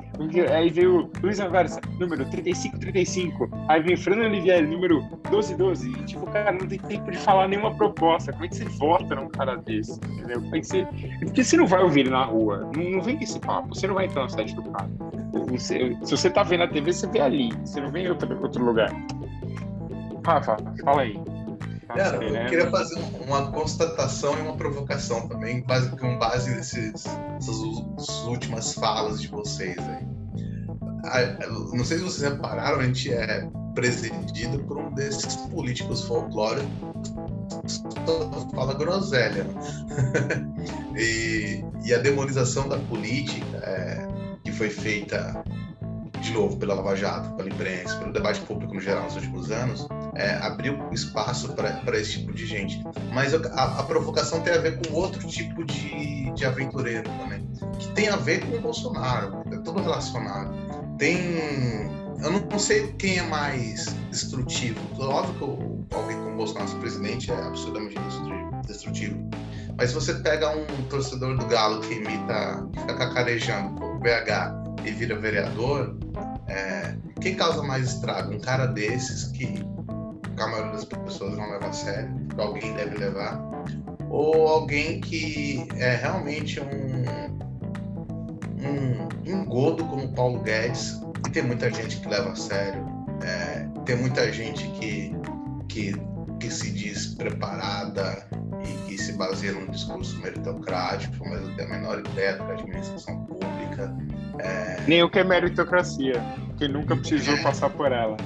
[0.50, 3.48] Aí veio Luiz Anversa, número 3535.
[3.68, 5.00] Aí vem Fernando Olivieri, número
[5.30, 5.90] 1212.
[5.90, 8.32] E, tipo, cara, não tem tempo de falar nenhuma proposta.
[8.32, 9.98] Como é que você vota num cara desse?
[10.08, 10.40] Entendeu?
[10.40, 10.86] Como é que você...
[11.20, 12.70] Porque você não vai ouvir ele na rua.
[12.76, 13.74] Não, não vem com esse papo.
[13.74, 14.88] Você não vai entrar no site do cara.
[15.50, 17.50] Você, se você tá vendo a TV, você vê ali.
[17.64, 18.90] Você não vê em outro, outro lugar.
[20.24, 21.18] Rafa, fala aí.
[21.88, 25.64] Cara, eu queria fazer uma constatação e uma provocação também,
[25.98, 27.56] com base nesses, nessas
[28.26, 30.06] últimas falas de vocês aí.
[31.72, 36.68] Não sei se vocês repararam, a gente é presidido por um desses políticos folclóricos
[37.78, 39.46] que fala groselha.
[40.96, 44.06] e, e, a demonização da política é,
[44.44, 45.42] que foi feita
[46.20, 49.86] de novo, pela Lava Jato, pela imprensa, pelo debate público no geral nos últimos anos,
[50.14, 52.82] é, abriu espaço para esse tipo de gente.
[53.12, 53.38] Mas a,
[53.80, 57.46] a, provocação tem a ver com outro tipo de, de aventureiro também,
[57.78, 60.52] que tem a ver com o Bolsonaro, é tudo relacionado.
[60.98, 61.96] Tem.
[62.20, 64.80] Eu não, não sei quem é mais destrutivo.
[64.98, 67.96] Óbvio que alguém como Bolsonaro, presidente, é absurdamente
[68.66, 69.16] destrutivo.
[69.76, 74.67] Mas se você pega um torcedor do Galo que imita, que fica cacarejando o BH
[74.88, 75.96] e vira vereador,
[76.48, 78.34] é, quem causa mais estrago?
[78.34, 79.62] Um cara desses que
[80.38, 83.40] a maioria das pessoas não leva a sério, que alguém deve levar,
[84.08, 87.04] ou alguém que é realmente um,
[88.64, 92.86] um engodo como Paulo Guedes, e tem muita gente que leva a sério,
[93.22, 95.12] é, tem muita gente que,
[95.68, 95.94] que,
[96.40, 98.26] que se diz preparada
[98.64, 103.24] e que se baseia num discurso meritocrático, mas não tem a menor ideia da administração
[103.24, 103.94] pública,
[104.40, 104.80] é...
[104.86, 106.22] Nem o que é meritocracia,
[106.56, 107.42] que nunca precisou é...
[107.42, 108.16] passar por ela.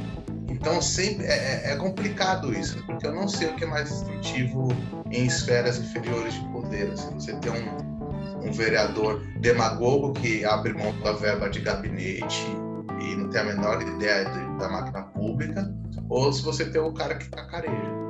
[0.48, 3.88] Então sempre é, é, é, complicado isso, porque eu não sei o que é mais
[3.88, 4.68] destrutivo
[5.10, 6.92] em esferas inferiores de poder.
[6.92, 12.46] Assim, você tem um, um vereador demagogo que abre mão da verba de gabinete
[13.00, 15.74] e não tem a menor ideia de, da máquina pública,
[16.08, 18.02] ou se você tem o cara que cacareja.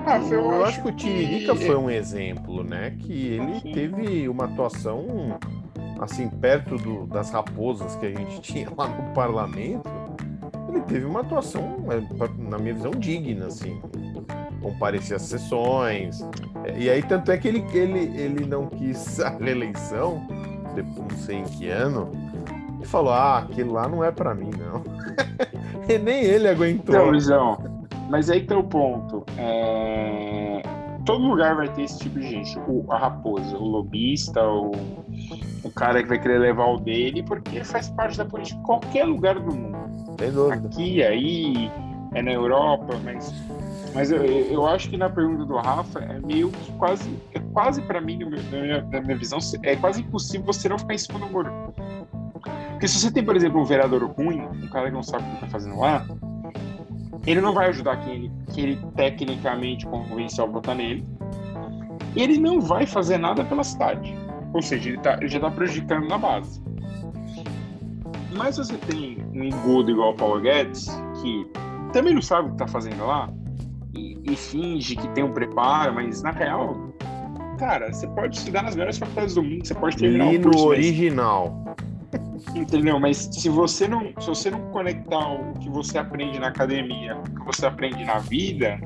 [0.00, 2.96] Ah, eu, eu acho que o Tiririca foi um exemplo, né?
[3.00, 5.38] Que ele teve uma atuação
[6.00, 9.88] assim, perto do, das raposas que a gente tinha lá no parlamento,
[10.68, 12.00] ele teve uma atuação, é,
[12.38, 13.80] na minha visão, digna, assim.
[14.60, 16.20] Comparecia às sessões.
[16.64, 20.26] É, e aí, tanto é que ele, ele, ele não quis a reeleição,
[20.74, 22.10] depois não sei em que ano,
[22.82, 24.82] e falou: ah, aquilo lá não é para mim, não.
[25.88, 26.94] e nem ele aguentou.
[26.94, 27.58] Então, Luizão,
[28.10, 29.24] mas aí tem o ponto.
[29.38, 30.62] É...
[31.06, 32.58] Todo lugar vai ter esse tipo de gente.
[32.68, 34.72] O, a raposa, o lobista, o
[35.66, 39.04] o cara que vai querer levar o dele, porque faz parte da política em qualquer
[39.04, 39.76] lugar do mundo.
[40.16, 40.68] Tem dúvida.
[40.68, 41.70] Aqui, aí,
[42.14, 43.34] é na Europa, mas,
[43.94, 47.82] mas eu, eu acho que na pergunta do Rafa é meio que quase, é quase
[47.82, 51.18] para mim, na minha, na minha visão, é quase impossível você não ficar em cima
[51.18, 51.50] do muro.
[52.70, 55.34] Porque se você tem, por exemplo, um vereador ruim, um cara que não sabe o
[55.34, 56.06] que tá fazendo lá,
[57.26, 61.04] ele não vai ajudar quem ele, que ele tecnicamente convenceu a votar nele.
[62.14, 64.14] Ele não vai fazer nada pela cidade.
[64.54, 66.62] Ou seja, ele, tá, ele já está prejudicando na base.
[68.36, 70.88] Mas você tem um engodo igual o Paulo Guedes,
[71.20, 71.46] que
[71.92, 73.30] também não sabe o que está fazendo lá,
[73.94, 76.92] e, e, finge que tem um preparo, mas na real,
[77.58, 80.64] cara, você pode estudar nas melhores faculdades do mundo, você pode terminar e o curso,
[80.64, 81.62] no original.
[81.64, 81.76] Mas...
[82.54, 82.98] Entendeu?
[82.98, 87.22] Mas se você não, se você não conectar o que você aprende na academia o
[87.22, 88.78] que você aprende na vida,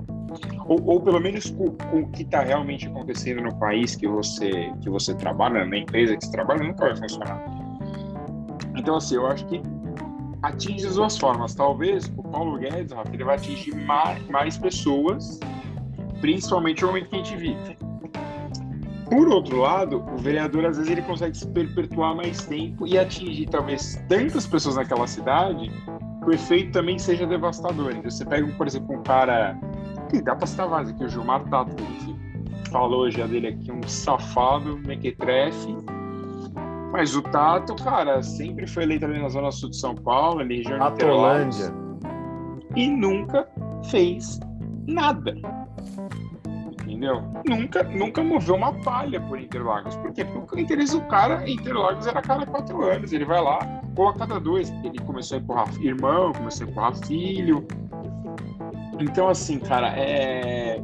[0.67, 4.73] ou, ou pelo menos com, com o que está realmente acontecendo no país que você
[4.81, 7.43] que você trabalha, na empresa que você trabalha, nunca vai funcionar.
[8.77, 9.61] Então, assim, eu acho que
[10.43, 11.55] atinge as duas formas.
[11.55, 15.39] Talvez o Paulo Guedes, Rafa, ele vai atingir mais, mais pessoas,
[16.21, 17.77] principalmente no momento que a gente vive.
[19.11, 23.47] Por outro lado, o vereador às vezes ele consegue se perpetuar mais tempo e atingir
[23.47, 27.91] talvez tantas pessoas naquela cidade que o efeito também seja devastador.
[27.91, 29.59] Então, você pega, por exemplo, um cara
[30.09, 33.83] que dá pra citar vários aqui, o Gilmar Tato, que falou já dele aqui, um
[33.83, 35.77] safado, mequetrefe.
[36.93, 40.59] Mas o Tato, cara, sempre foi eleito ali na Zona Sul de São Paulo, ali
[40.59, 41.75] região de Atolândia.
[42.77, 43.49] E nunca
[43.91, 44.39] fez
[44.87, 45.35] nada.
[47.01, 47.23] Entendeu?
[47.49, 49.97] Nunca, nunca moveu uma palha por Interlagos.
[49.97, 50.23] Por quê?
[50.23, 53.11] Porque o interesse do cara, Interlagos era a cada quatro anos.
[53.11, 53.59] Ele vai lá,
[53.97, 54.69] ou a cada dois.
[54.85, 57.67] Ele começou a empurrar irmão, começou a empurrar filho.
[58.99, 60.79] Então, assim, cara, é,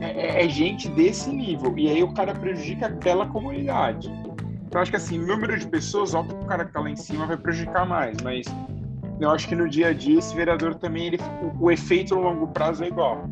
[0.00, 1.76] é, é, gente desse nível.
[1.76, 4.08] E aí o cara prejudica aquela comunidade.
[4.68, 6.96] Então, acho que, assim, número de pessoas, óbvio que o cara que tá lá em
[6.96, 8.46] cima vai prejudicar mais, mas
[9.18, 12.22] eu acho que no dia a dia esse vereador também, ele, o, o efeito no
[12.22, 13.28] longo prazo é igual.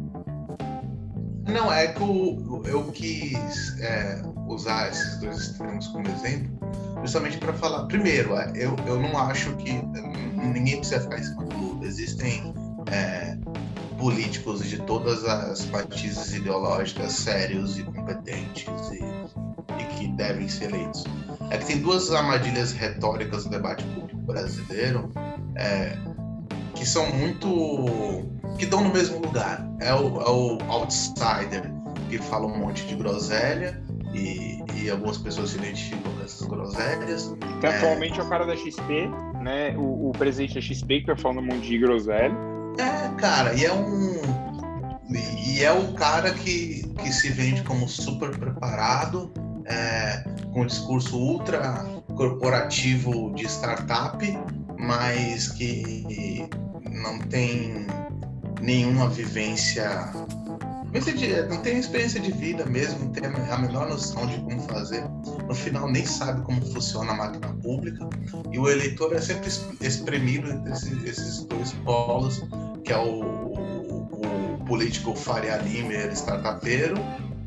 [1.49, 3.78] Não, é que o, eu quis.
[3.80, 6.59] É, usar esses dois extremos como exemplo,
[7.03, 7.86] justamente para falar.
[7.86, 11.84] Primeiro, é, eu, eu não acho que ninguém precisa ficar em cima do.
[11.84, 12.53] Existem
[12.90, 13.36] é,
[13.99, 19.03] políticos de todas as matizes ideológicas sérios e competentes e,
[19.80, 21.05] e, que devem ser eleitos.
[21.51, 25.11] É que tem duas armadilhas retóricas no debate público brasileiro
[25.57, 25.96] é,
[26.79, 28.24] que são muito.
[28.59, 29.68] que dão no mesmo lugar.
[29.81, 31.70] É o, é o outsider
[32.09, 33.83] que fala um monte de groselha
[34.14, 37.37] e, e algumas pessoas se identificam com essas groselhas.
[37.61, 39.11] Que é, atualmente é o cara da XP,
[39.43, 39.76] né?
[39.76, 42.35] O, o presidente da XP que tá falando um monte de groselha.
[42.79, 44.18] É, cara, e é um.
[45.11, 49.33] E é o cara que, que se vende como super preparado,
[49.64, 50.22] é,
[50.53, 54.39] com um discurso ultra corporativo de startup,
[54.79, 56.49] mas que
[56.99, 57.86] não tem
[58.61, 60.12] nenhuma vivência
[61.49, 65.05] não tem experiência de vida mesmo, não tem a menor noção de como fazer.
[65.46, 68.09] No final, nem sabe como funciona a máquina pública.
[68.51, 69.49] E o eleitor é sempre
[69.80, 72.42] espremido entre esses, dois polos,
[72.84, 76.96] que é o, o, o político Faria Limer, startupeiro,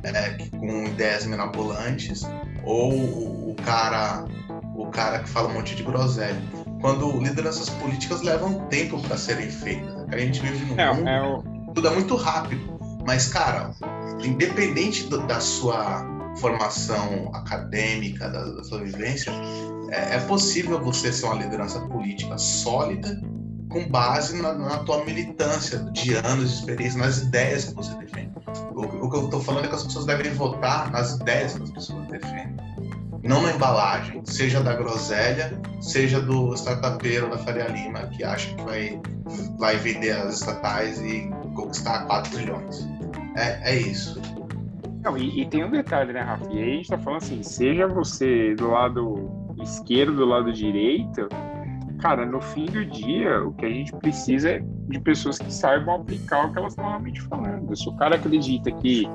[0.03, 2.21] é, com ideias mirabolantes,
[2.63, 4.23] ou o, cara
[4.75, 6.41] o cara que fala um monte de groselha.
[6.81, 9.93] Quando lideranças políticas levam tempo para serem feitas.
[10.09, 11.43] A gente vive num é, mundo, é o...
[11.73, 12.79] tudo é muito rápido.
[13.05, 13.71] Mas, cara,
[14.23, 16.05] independente do, da sua
[16.37, 19.31] formação acadêmica, da, da sua vivência,
[19.89, 23.21] é, é, possível você ser uma liderança política sólida
[23.69, 28.31] com base na, na tua militância de anos de experiência, nas ideias que você defende.
[28.73, 31.63] O, o que eu estou falando é que as pessoas devem votar nas ideias que
[31.63, 32.60] as pessoas defendem.
[33.23, 38.63] Não na embalagem, seja da groselha, seja do startupeiro da Faria Lima, que acha que
[38.63, 38.99] vai,
[39.59, 42.87] vai vender as estatais e conquistar 4 trilhões.
[43.35, 44.19] É, é isso.
[45.03, 46.47] Não, e, e, tem um detalhe, né, Rafa?
[46.51, 51.27] E aí a gente tá falando assim, seja você do lado esquerdo, do lado direito,
[52.01, 55.95] cara, no fim do dia, o que a gente precisa é de pessoas que saibam
[55.95, 57.75] aplicar o que elas estão realmente falando.
[57.75, 59.07] Se o cara acredita que,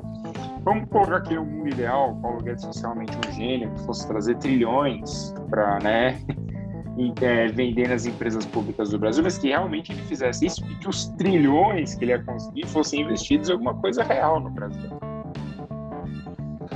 [0.63, 5.33] vamos colocar aqui um mundo ideal, Paulo Guedes socialmente um gênio, que fosse trazer trilhões
[5.49, 6.19] para, né,
[7.21, 10.87] é, vender nas empresas públicas do Brasil, mas que realmente ele fizesse isso e que
[10.87, 14.89] os trilhões que ele ia conseguir fossem investidos em alguma coisa real no Brasil.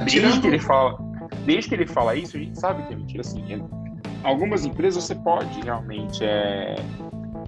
[0.05, 0.97] Desde que ele fala,
[1.45, 3.21] desde que ele fala isso, a gente sabe que é mentira.
[3.21, 3.80] Assim, é,
[4.23, 6.75] algumas empresas você pode realmente é,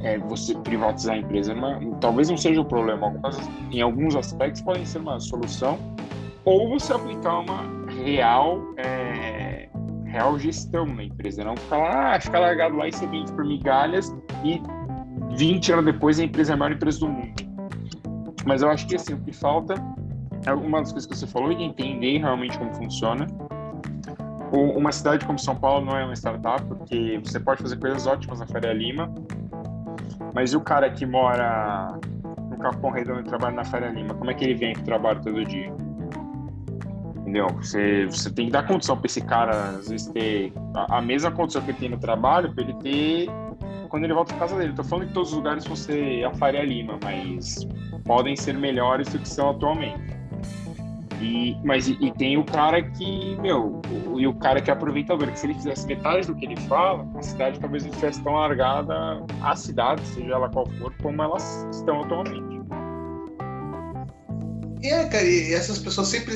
[0.01, 1.55] é, você privatizar a empresa,
[1.99, 3.07] talvez não seja o problema.
[3.07, 3.37] Algumas,
[3.71, 5.77] em alguns aspectos podem ser uma solução,
[6.45, 7.63] ou você aplicar uma
[8.03, 9.69] real é,
[10.05, 13.45] real gestão na empresa, não ficar lá, ah, ficar largado lá e ser vendido por
[13.45, 14.61] migalhas e
[15.35, 17.33] 20 anos depois a empresa é a maior empresa do mundo.
[18.45, 19.73] Mas eu acho que assim, o que falta
[20.45, 23.25] é uma das coisas que você falou, de entender realmente como funciona.
[24.55, 28.39] Uma cidade como São Paulo não é uma startup, porque você pode fazer coisas ótimas
[28.39, 29.11] na Faria Lima,
[30.33, 31.99] mas e o cara que mora
[32.51, 34.85] no Capão Redondo e trabalha na Faria Lima, como é que ele vem para o
[34.85, 35.73] trabalho todo dia?
[37.33, 37.47] entendeu?
[37.55, 41.31] Você, você tem que dar condição para esse cara, às vezes, ter a, a, mesma
[41.31, 43.27] condição que ele tem no trabalho, para ele ter
[43.89, 44.73] quando ele volta para casa dele.
[44.73, 47.67] Tô falando que todos os lugares você a Faria Lima, mas
[48.05, 50.22] podem ser melhores do que são atualmente.
[51.23, 54.73] E, mas e, e, tem o cara que, meu, o, e o cara que é
[54.73, 58.21] aproveitador, que se ele fizesse metade do que ele fala, a cidade talvez não estivesse
[58.21, 62.61] tão largada, a cidade, seja ela qual for, como elas estão atualmente.
[64.81, 66.35] E é, cara, e essas pessoas sempre,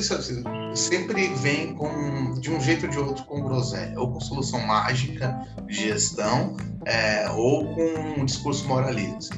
[0.74, 5.46] sempre vêm com, de um jeito ou de outro com groselha, ou com solução mágica
[5.66, 9.36] de gestão, é, ou com um discurso moralista.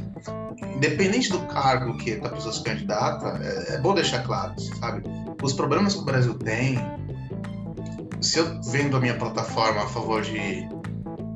[0.81, 5.03] Independente do cargo que a pessoa se candidata, é, é bom deixar claro, sabe?
[5.43, 6.79] Os problemas que o Brasil tem,
[8.23, 10.67] se eu vendo a minha plataforma a favor de,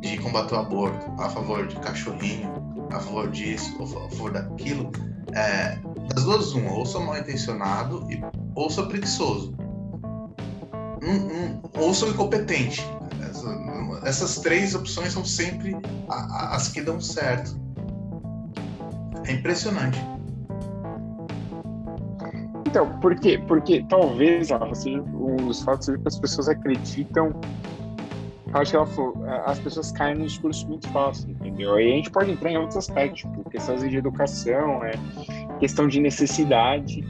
[0.00, 2.50] de combater o aborto, a favor de cachorrinho,
[2.90, 4.90] a favor disso, ou a favor daquilo,
[5.34, 5.78] é,
[6.14, 8.08] das duas, uma, ou sou mal intencionado
[8.54, 9.54] ou sou preguiçoso.
[11.02, 12.82] Um, um, ou sou incompetente.
[13.28, 15.76] Essa, essas três opções são sempre
[16.08, 17.62] as que dão certo.
[19.26, 19.98] É impressionante.
[22.66, 23.40] Então, por quê?
[23.46, 27.32] Porque talvez, assim, um dos fatos é que as pessoas acreditam
[28.60, 31.74] acho que ela falou, as pessoas caem no discurso muito fácil, entendeu?
[31.74, 34.92] Aí a gente pode entrar em outros aspectos, tipo, questões de educação, é,
[35.58, 37.04] questão de necessidade,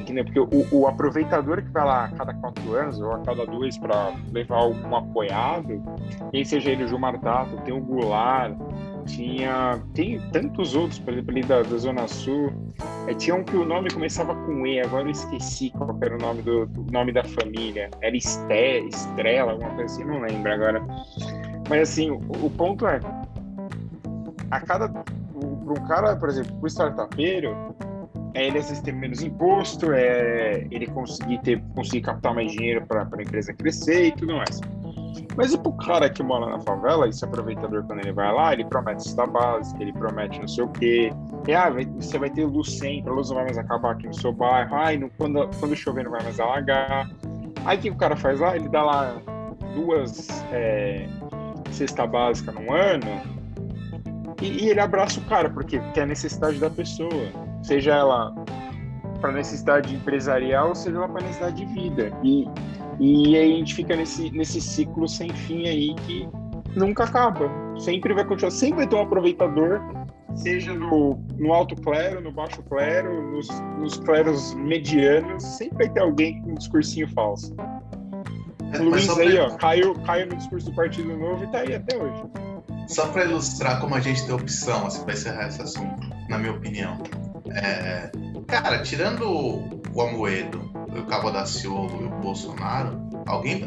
[0.00, 0.24] entendeu?
[0.24, 3.76] Porque o, o, aproveitador que vai lá a cada quatro anos ou a cada dois
[3.76, 5.82] para levar algum apoiado,
[6.30, 8.56] quem seja ele o Gilmar Tato, tem o Goulart,
[9.02, 9.80] tinha.
[9.94, 12.52] Tem tantos outros, por exemplo, ali da, da Zona Sul.
[13.06, 16.18] É, tinha um que o nome começava com E, agora eu esqueci qual era o
[16.18, 17.90] nome do, do nome da família.
[18.00, 20.82] Era Esté, Estrela, alguma coisa assim, não lembro agora.
[21.68, 23.00] Mas assim, o, o ponto é.
[24.50, 24.88] A cada.
[24.88, 25.04] Para
[25.82, 27.74] um cara, por exemplo, o startupeiro,
[28.34, 33.22] é ele ter menos imposto, é ele conseguir ter conseguir captar mais dinheiro para a
[33.22, 34.60] empresa crescer e tudo mais.
[35.36, 38.64] Mas e pro cara que mora na favela, esse aproveitador, quando ele vai lá, ele
[38.64, 41.12] promete cesta básica, ele promete não sei o quê.
[41.46, 44.06] E, ah, vai, você vai ter luz sempre, a luz não vai mais acabar aqui
[44.06, 44.74] no seu bairro.
[44.74, 47.10] Ai, no, quando, quando chover não vai mais alagar.
[47.64, 48.56] Aí o que o cara faz lá?
[48.56, 49.16] Ele dá lá
[49.74, 51.08] duas é,
[51.70, 53.22] cesta básica no ano
[54.42, 57.30] e, e, ele abraça o cara, porque é a necessidade da pessoa.
[57.62, 58.34] Seja ela
[59.20, 62.12] para necessidade empresarial, seja ela para necessidade de vida.
[62.24, 62.48] E
[63.04, 66.28] e aí a gente fica nesse, nesse ciclo sem fim aí que
[66.76, 67.50] nunca acaba.
[67.80, 69.80] Sempre vai continuar, sempre vai ter um aproveitador,
[70.36, 73.48] seja no, no alto clero, no baixo clero, nos,
[73.80, 77.52] nos cleros medianos, sempre vai ter alguém com um discursinho falso.
[78.72, 79.46] É, o Luiz aí, pra...
[79.46, 82.22] ó, caiu, caiu no discurso do Partido Novo e tá aí até hoje.
[82.86, 86.52] Só para ilustrar como a gente tem opção assim, para encerrar esse assunto, na minha
[86.52, 87.02] opinião.
[87.50, 88.12] É,
[88.46, 89.28] cara, tirando
[89.92, 93.64] o Amoedo, o Cabo da Ciolo e o Bolsonaro, alguém.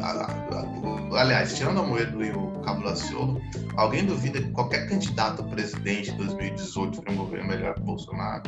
[1.12, 3.40] Aliás, tirando o Amoedo e o Cabo da Ciolo,
[3.76, 7.84] alguém duvida que qualquer candidato a presidente de 2018 tem um governo melhor que o
[7.84, 8.42] Bolsonaro,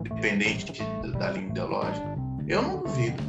[0.00, 0.82] independente
[1.18, 2.06] da linha ideológica?
[2.46, 3.22] Eu não duvido.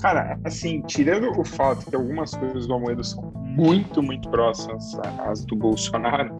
[0.00, 4.94] Cara, assim, tirando o fato que algumas coisas do Amoedo são muito, muito próximas
[5.26, 6.36] às do Bolsonaro,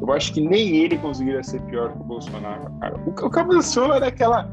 [0.00, 2.96] eu acho que nem ele conseguiria ser pior que o Bolsonaro, cara.
[3.00, 4.48] O, o Cabo da Ciolo era aquela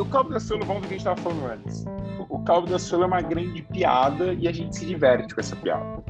[0.00, 1.84] o Calvo da Ciolo, vamos ver o que a gente estava falando antes.
[2.28, 5.56] O Calvo da Ciolo é uma grande piada e a gente se diverte com essa
[5.56, 6.02] piada.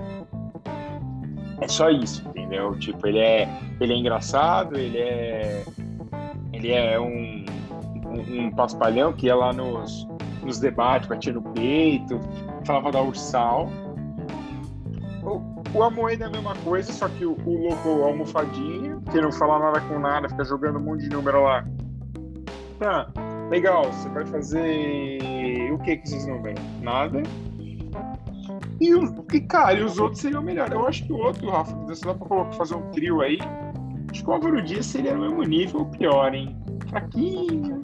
[1.61, 2.77] É só isso, entendeu?
[2.79, 3.49] Tipo, ele é,
[3.81, 5.65] ele é engraçado, ele é,
[6.53, 7.45] ele é um,
[8.07, 10.07] um, um paspalhão que ia lá nos,
[10.43, 12.21] nos debates, batia no peito,
[12.65, 13.69] falava da Ursal.
[15.23, 15.41] O,
[15.73, 19.59] o Amoedo é a mesma coisa, só que o, o louco almofadinha, que não fala
[19.59, 21.65] nada com nada, fica jogando um monte de número lá.
[22.79, 23.09] Tá,
[23.51, 26.61] Legal, você vai fazer o que com esses números?
[26.81, 27.23] Nada.
[28.81, 28.91] E,
[29.37, 30.73] e, cara, e os outros seriam melhor.
[30.73, 33.39] Eu acho que o outro, Rafa, se dá pra fazer um trio aí,
[34.11, 36.57] acho que o Álvaro Dias seria no mesmo nível ou pior, hein?
[36.89, 37.81] Fraquinho.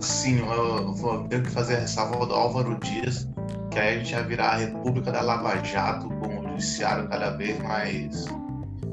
[0.00, 3.28] Sim, eu vou ter que fazer a ressalva do Álvaro Dias,
[3.70, 7.30] que aí a gente vai virar a República da Lava Jato, com o judiciário cada
[7.30, 8.26] vez mais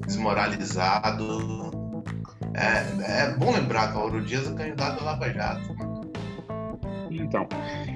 [0.08, 1.72] desmoralizado,
[2.56, 5.76] é, é bom lembrar que o Auro Dias é candidato a Lava Jato.
[7.10, 7.48] Então,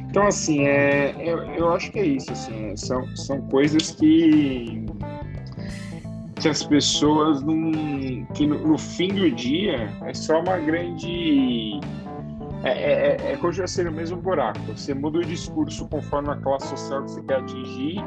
[0.10, 2.32] então assim, é, eu, eu acho que é isso.
[2.32, 4.86] Assim, são, são coisas que,
[6.36, 7.72] que as pessoas, não,
[8.34, 11.80] que no, no fim do dia, é só uma grande.
[12.64, 14.60] É, é, é, é continuar sendo o mesmo buraco.
[14.76, 18.04] Você muda o discurso conforme a classe social que você quer atingir.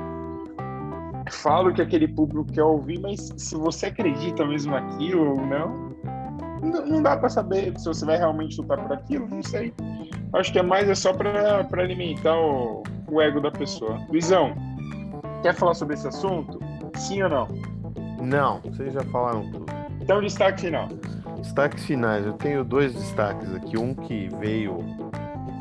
[1.31, 5.90] Fala o que aquele público quer ouvir, mas se você acredita mesmo naquilo ou não,
[6.63, 9.73] não, não dá para saber se você vai realmente lutar por aquilo, não sei.
[10.33, 13.99] Acho que é mais é só para alimentar o, o ego da pessoa.
[14.09, 14.55] Luizão,
[15.43, 16.61] quer falar sobre esse assunto?
[16.97, 17.49] Sim ou não?
[18.23, 19.67] Não, vocês já falaram tudo.
[20.01, 20.89] Então, destaque final.
[21.39, 22.27] Destaques finais.
[22.27, 23.79] Eu tenho dois destaques aqui.
[23.79, 24.79] Um que veio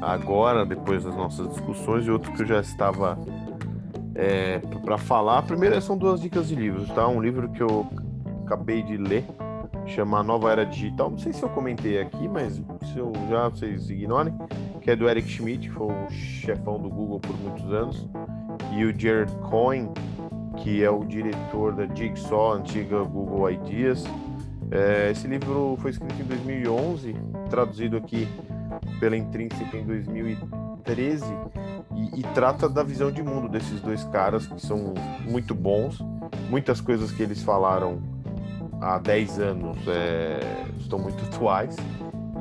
[0.02, 3.18] agora, depois das nossas discussões, e outro que eu já estava
[4.16, 5.44] é, para falar.
[5.44, 7.08] Primeiro, são duas dicas de livros, tá?
[7.08, 7.88] Um livro que eu
[8.46, 9.24] acabei de ler,
[9.90, 11.10] chama Nova Era Digital.
[11.12, 14.34] Não sei se eu comentei aqui, mas se eu já vocês ignorem,
[14.82, 18.08] que é do Eric Schmidt, que foi o chefão do Google por muitos anos,
[18.74, 19.92] e o Jared Cohen,
[20.58, 24.04] que é o diretor da Jigsaw, antiga Google Ideas.
[24.72, 27.16] É, esse livro foi escrito em 2011,
[27.50, 28.28] traduzido aqui
[29.00, 31.26] pela Intrínseca em 2013,
[31.96, 34.94] e, e trata da visão de mundo desses dois caras que são
[35.28, 36.00] muito bons.
[36.50, 38.19] Muitas coisas que eles falaram
[38.82, 40.40] há 10 anos é,
[40.80, 41.76] estão muito atuais.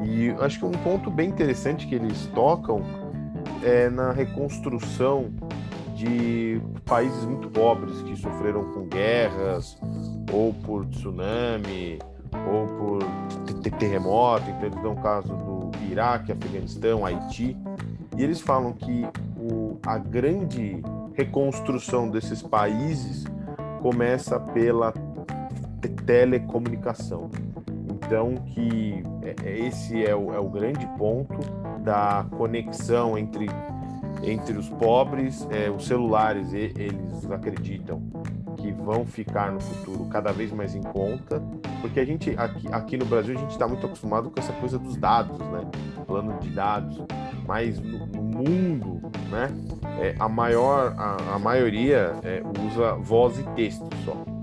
[0.04, 2.82] E acho que um ponto bem interessante que eles tocam
[3.62, 5.30] é na reconstrução
[5.94, 9.76] de países muito pobres que sofreram com guerras,
[10.32, 11.98] ou por tsunami,
[12.50, 14.48] ou por terremoto.
[14.48, 17.56] Então, eles dão o caso do Iraque, Afeganistão, Haiti.
[18.16, 20.80] E eles falam que o, a grande
[21.14, 23.24] reconstrução desses países
[23.80, 24.92] começa pela
[25.80, 27.30] telecomunicação.
[28.08, 31.38] Então, que é, é, esse é o, é o grande ponto
[31.82, 33.46] da conexão entre,
[34.22, 38.02] entre os pobres, é, os celulares, eles acreditam
[38.56, 41.40] que vão ficar no futuro cada vez mais em conta,
[41.80, 44.78] porque a gente aqui, aqui no Brasil a gente está muito acostumado com essa coisa
[44.78, 45.60] dos dados, né?
[46.06, 47.00] Plano de dados,
[47.46, 49.00] mas no, no mundo,
[49.30, 49.48] né?
[50.00, 54.37] É, a maior, a, a maioria é, usa voz e texto só?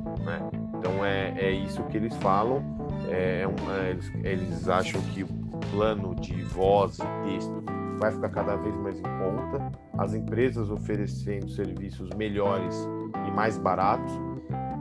[0.86, 2.64] Então é, é isso que eles falam.
[3.10, 5.28] É, é, é, eles, eles acham que o
[5.72, 7.64] plano de voz e texto
[7.98, 12.88] vai ficar cada vez mais em conta, as empresas oferecendo serviços melhores
[13.28, 14.12] e mais baratos.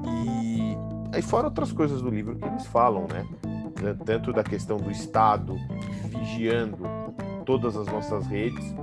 [0.06, 0.76] E
[1.10, 3.26] aí fora outras coisas do livro que eles falam, né?
[4.04, 5.56] Tanto da questão do Estado
[6.10, 6.84] vigiando
[7.46, 8.74] todas as nossas redes,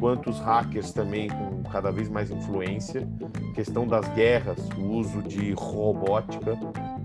[0.00, 3.04] quanto os hackers também com cada vez mais influência,
[3.52, 6.56] questão das guerras, o uso de robótica,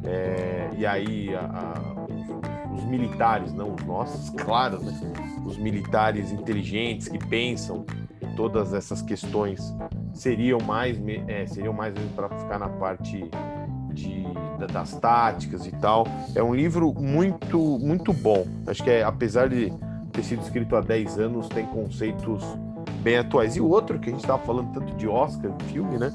[0.04, 4.94] é, e aí a, a, os, os, militares, não os nossos, claro, né?
[5.44, 7.84] os militares inteligentes que pensam
[8.36, 9.76] todas essas questões
[10.14, 13.28] seriam mais é, seriam mais para ficar na parte
[13.92, 14.24] de,
[14.72, 16.06] das táticas e tal.
[16.36, 18.46] É um livro muito muito bom.
[18.68, 19.74] Acho que é, apesar de
[20.12, 22.44] ter sido escrito há 10 anos, tem conceitos
[23.02, 23.56] bem atuais.
[23.56, 26.12] E o outro que a gente estava falando tanto de Oscar, filme, né?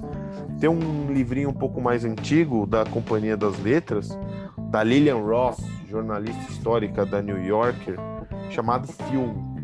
[0.60, 4.16] Tem um livrinho um pouco mais antigo da Companhia das Letras,
[4.70, 5.58] da Lillian Ross,
[5.88, 7.96] jornalista histórica da New Yorker,
[8.50, 9.54] chamado Filme.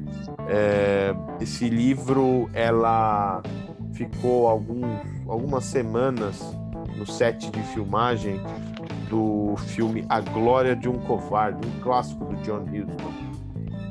[0.48, 3.42] É, esse livro, ela
[3.92, 6.40] ficou alguns, algumas semanas
[6.96, 8.40] no set de filmagem
[9.08, 13.10] do filme A Glória de um Covarde, um clássico do John Huston.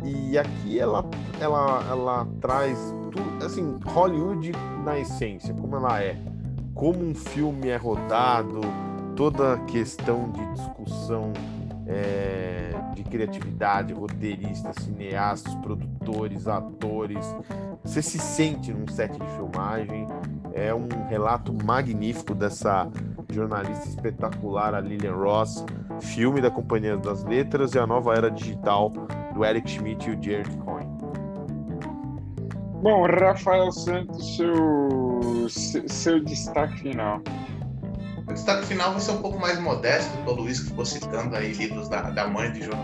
[0.03, 1.05] E aqui ela,
[1.39, 4.51] ela, ela traz tudo, assim, Hollywood
[4.83, 6.17] na essência, como ela é.
[6.73, 8.61] Como um filme é rodado,
[9.15, 11.33] toda a questão de discussão
[11.89, 17.35] é, de criatividade, roteiristas, cineastas, produtores, atores.
[17.83, 20.07] Você se sente num set de filmagem.
[20.53, 22.87] É um relato magnífico dessa
[23.31, 25.65] jornalista espetacular, a Lillian Ross,
[25.99, 28.91] filme da Companhia das Letras e a nova era digital
[29.33, 30.78] do Eric Schmidt e o Jared Cohen.
[32.81, 37.21] Bom, Rafael Santos, seu, seu destaque final.
[38.25, 40.85] O destaque final vai ser um pouco mais modesto do que o Luiz que ficou
[40.85, 42.79] citando aí livros da, da mãe de João.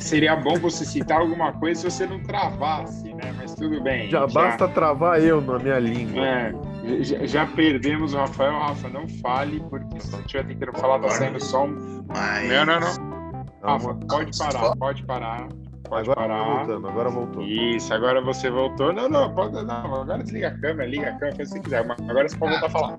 [0.00, 3.34] Seria bom você citar alguma coisa se você não travasse, né?
[3.36, 4.08] Mas tudo bem.
[4.08, 4.26] Já, já...
[4.26, 6.24] basta travar eu na minha língua.
[6.24, 6.54] É,
[7.02, 8.58] já, já, perdemos o Rafael.
[8.58, 12.06] Rafa, não fale, porque se você estiver tentando falar, tá saindo só um.
[12.08, 12.48] Mas...
[12.48, 13.48] Não, não, não.
[13.62, 15.48] Rafa, pode parar, pode parar.
[15.88, 16.44] Pode agora parar.
[16.44, 17.42] Voltando, agora voltou.
[17.42, 18.92] Isso, agora você voltou.
[18.92, 19.54] Não, não, pode.
[19.54, 21.90] Não, agora desliga a câmera, liga a câmera, faz o que você quiser.
[22.08, 22.98] Agora você pode voltar a falar.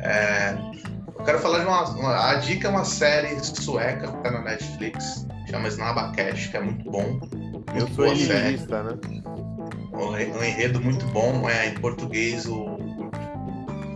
[0.00, 0.56] É,
[1.06, 4.42] eu quero falar de uma, uma, A dica é uma série sueca que tá na
[4.42, 7.02] Netflix, chama Snabacash, que é muito bom.
[7.02, 8.98] Muito eu sou elitista, né?
[9.92, 11.48] Um, enredo muito bom.
[11.48, 13.10] É, em português, o, o,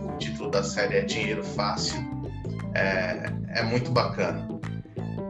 [0.05, 1.97] o título da série é Dinheiro Fácil.
[2.75, 4.52] É, é muito bacana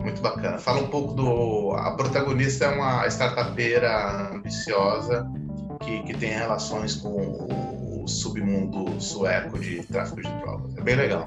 [0.04, 0.58] muito bacana.
[0.58, 1.72] Fala um pouco do.
[1.76, 5.30] A protagonista é uma startupeira ambiciosa
[5.82, 10.78] que, que tem relações com o submundo sueco de tráfico de drogas.
[10.78, 11.26] É bem legal.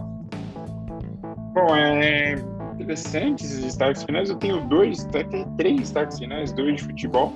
[1.54, 2.34] Bom, é
[2.74, 4.28] interessante esses destaques finais.
[4.28, 5.24] Eu tenho dois, até
[5.56, 7.32] três destaques finais, dois de futebol.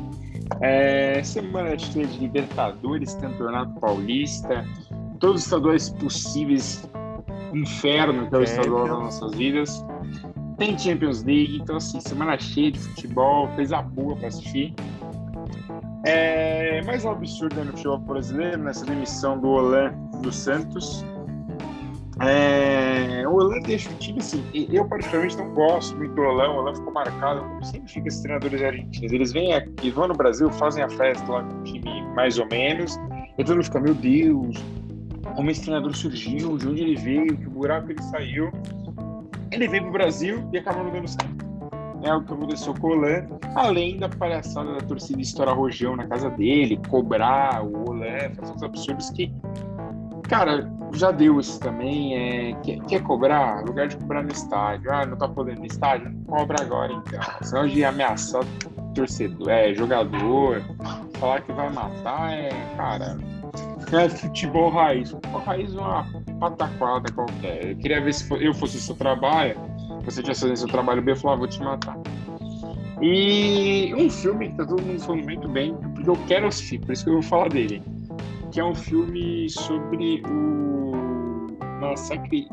[0.60, 4.66] É, semana de Libertadores, Campeonato Paulista,
[5.20, 6.84] todos os estaduais possíveis,
[7.54, 9.84] inferno que é o estadual das nossas vidas
[10.60, 14.74] tem Champions League, então assim, semana cheia de futebol, coisa boa para assistir.
[16.04, 21.02] É, mais um absurdo no futebol brasileiro, nessa demissão do Olan do Santos.
[22.20, 24.44] É, o Olan deixa o time assim.
[24.52, 26.50] Eu, particularmente, não gosto muito do Olan.
[26.50, 29.12] O Olan ficou marcado, como sempre fica esses treinadores argentinos.
[29.12, 32.46] Eles vêm aqui, vão no Brasil, fazem a festa lá com o time mais ou
[32.48, 32.98] menos.
[33.38, 34.62] E todo mundo fica, meu Deus,
[35.34, 38.52] como esse treinador surgiu, de onde ele veio, que buraco ele saiu.
[39.52, 41.50] Ele veio pro Brasil e acabou não dando certo.
[42.02, 46.06] É o que aconteceu com o Olan, além da palhaçada da torcida estourar rojão na
[46.06, 49.30] casa dele, cobrar o Olan, fazer uns absurdos que,
[50.26, 52.14] cara, já deu isso também.
[52.14, 53.62] É, quer, quer cobrar?
[53.64, 54.90] Lugar de cobrar no estádio.
[54.90, 56.10] Ah, não tá podendo no estádio?
[56.26, 57.20] Cobra agora então.
[57.42, 58.44] Senão de ameaçar
[58.94, 60.62] torcedor, é, jogador,
[61.18, 63.18] falar que vai matar, é, cara,
[63.96, 65.14] é futebol raiz.
[65.44, 66.04] Raiz é uma
[66.38, 67.70] pataquada qualquer.
[67.70, 69.56] Eu queria ver se eu fosse o seu trabalho,
[70.04, 71.96] você tivesse fazendo seu trabalho bem, eu falava, vou te matar.
[73.00, 76.92] E um filme que tá todo mundo falando muito bem, porque eu quero assistir, por
[76.92, 77.82] isso que eu vou falar dele.
[78.52, 81.46] Que é um filme sobre o
[81.80, 82.46] massacre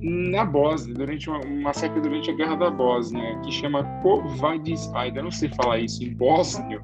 [0.00, 5.22] na Bósnia, durante uma, um massacre durante a Guerra da Bósnia, que chama Kovadis Aida.
[5.22, 6.82] Não sei falar isso em bósnio,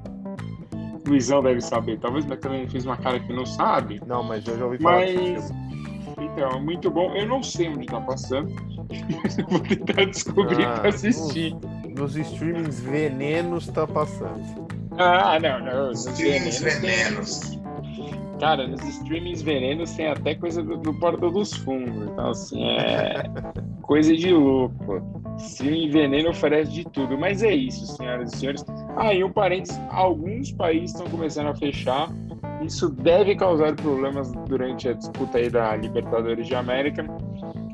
[1.11, 1.99] Luizão deve saber.
[1.99, 4.01] Talvez o também fez uma cara que não sabe.
[4.07, 5.51] Não, mas eu já ouvi falar Mas.
[6.19, 7.13] Então, muito bom.
[7.15, 8.49] Eu não sei onde tá passando.
[9.49, 11.55] Vou tentar descobrir Ah, pra assistir.
[11.97, 14.67] Nos streamings venenos tá passando.
[14.97, 15.87] Ah, não, não.
[15.89, 17.61] Nos Streams venenos venenos.
[18.39, 22.09] Cara, nos streamings venenos tem até coisa do, do Porta dos Fundos.
[22.09, 23.23] Então, assim, é
[23.91, 25.01] coisa de louco.
[25.37, 27.17] Streaming veneno oferece de tudo.
[27.17, 28.65] Mas é isso, senhoras e senhores.
[28.95, 32.09] Ah, e um parênteses: alguns países estão começando a fechar.
[32.61, 37.03] Isso deve causar problemas durante a disputa aí da Libertadores de América.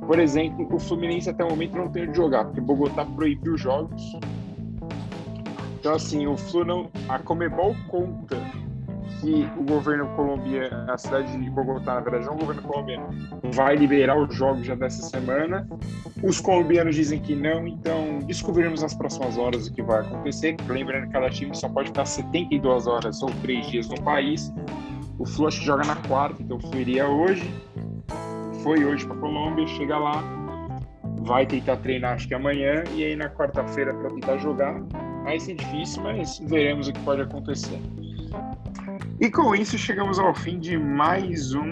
[0.07, 4.18] Por exemplo, o Fluminense até o momento não tem onde jogar, porque Bogotá proibiu jogos.
[5.80, 6.89] Então, assim, o Flu não.
[7.07, 8.38] A Comebol conta
[9.19, 13.07] que o governo colombiano, a cidade de Bogotá, na verdade, não o governo colombiano,
[13.53, 15.67] vai liberar os jogos já dessa semana.
[16.23, 20.55] Os colombianos dizem que não, então descobriremos nas próximas horas o que vai acontecer.
[20.67, 24.53] Lembrando que cada time só pode ficar 72 horas ou 3 dias no país.
[25.19, 27.49] O Flu acho que joga na quarta, então o Flu iria hoje.
[28.63, 30.23] Foi hoje para Colômbia, chega lá,
[31.21, 34.81] vai tentar treinar acho que amanhã, e aí na quarta-feira para tentar jogar.
[35.23, 37.79] Vai ser difícil, mas veremos o que pode acontecer.
[39.19, 41.72] E com isso chegamos ao fim de mais um.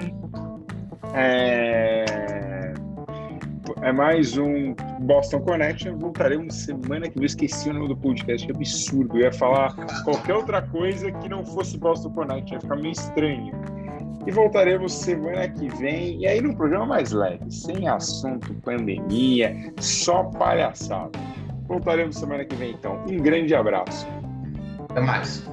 [1.13, 2.73] É,
[3.83, 5.95] é mais um Boston Connection.
[5.95, 7.23] Voltaremos semana que vem.
[7.23, 9.15] Eu esqueci o nome do podcast, que absurdo.
[9.17, 13.51] Eu ia falar qualquer outra coisa que não fosse Boston Connection, ia ficar meio estranho.
[14.25, 16.21] E voltaremos semana que vem.
[16.21, 21.11] E aí num programa mais leve, sem assunto pandemia, só palhaçada.
[21.67, 23.03] Voltaremos semana que vem então.
[23.07, 24.07] Um grande abraço.
[24.89, 25.47] Até mais.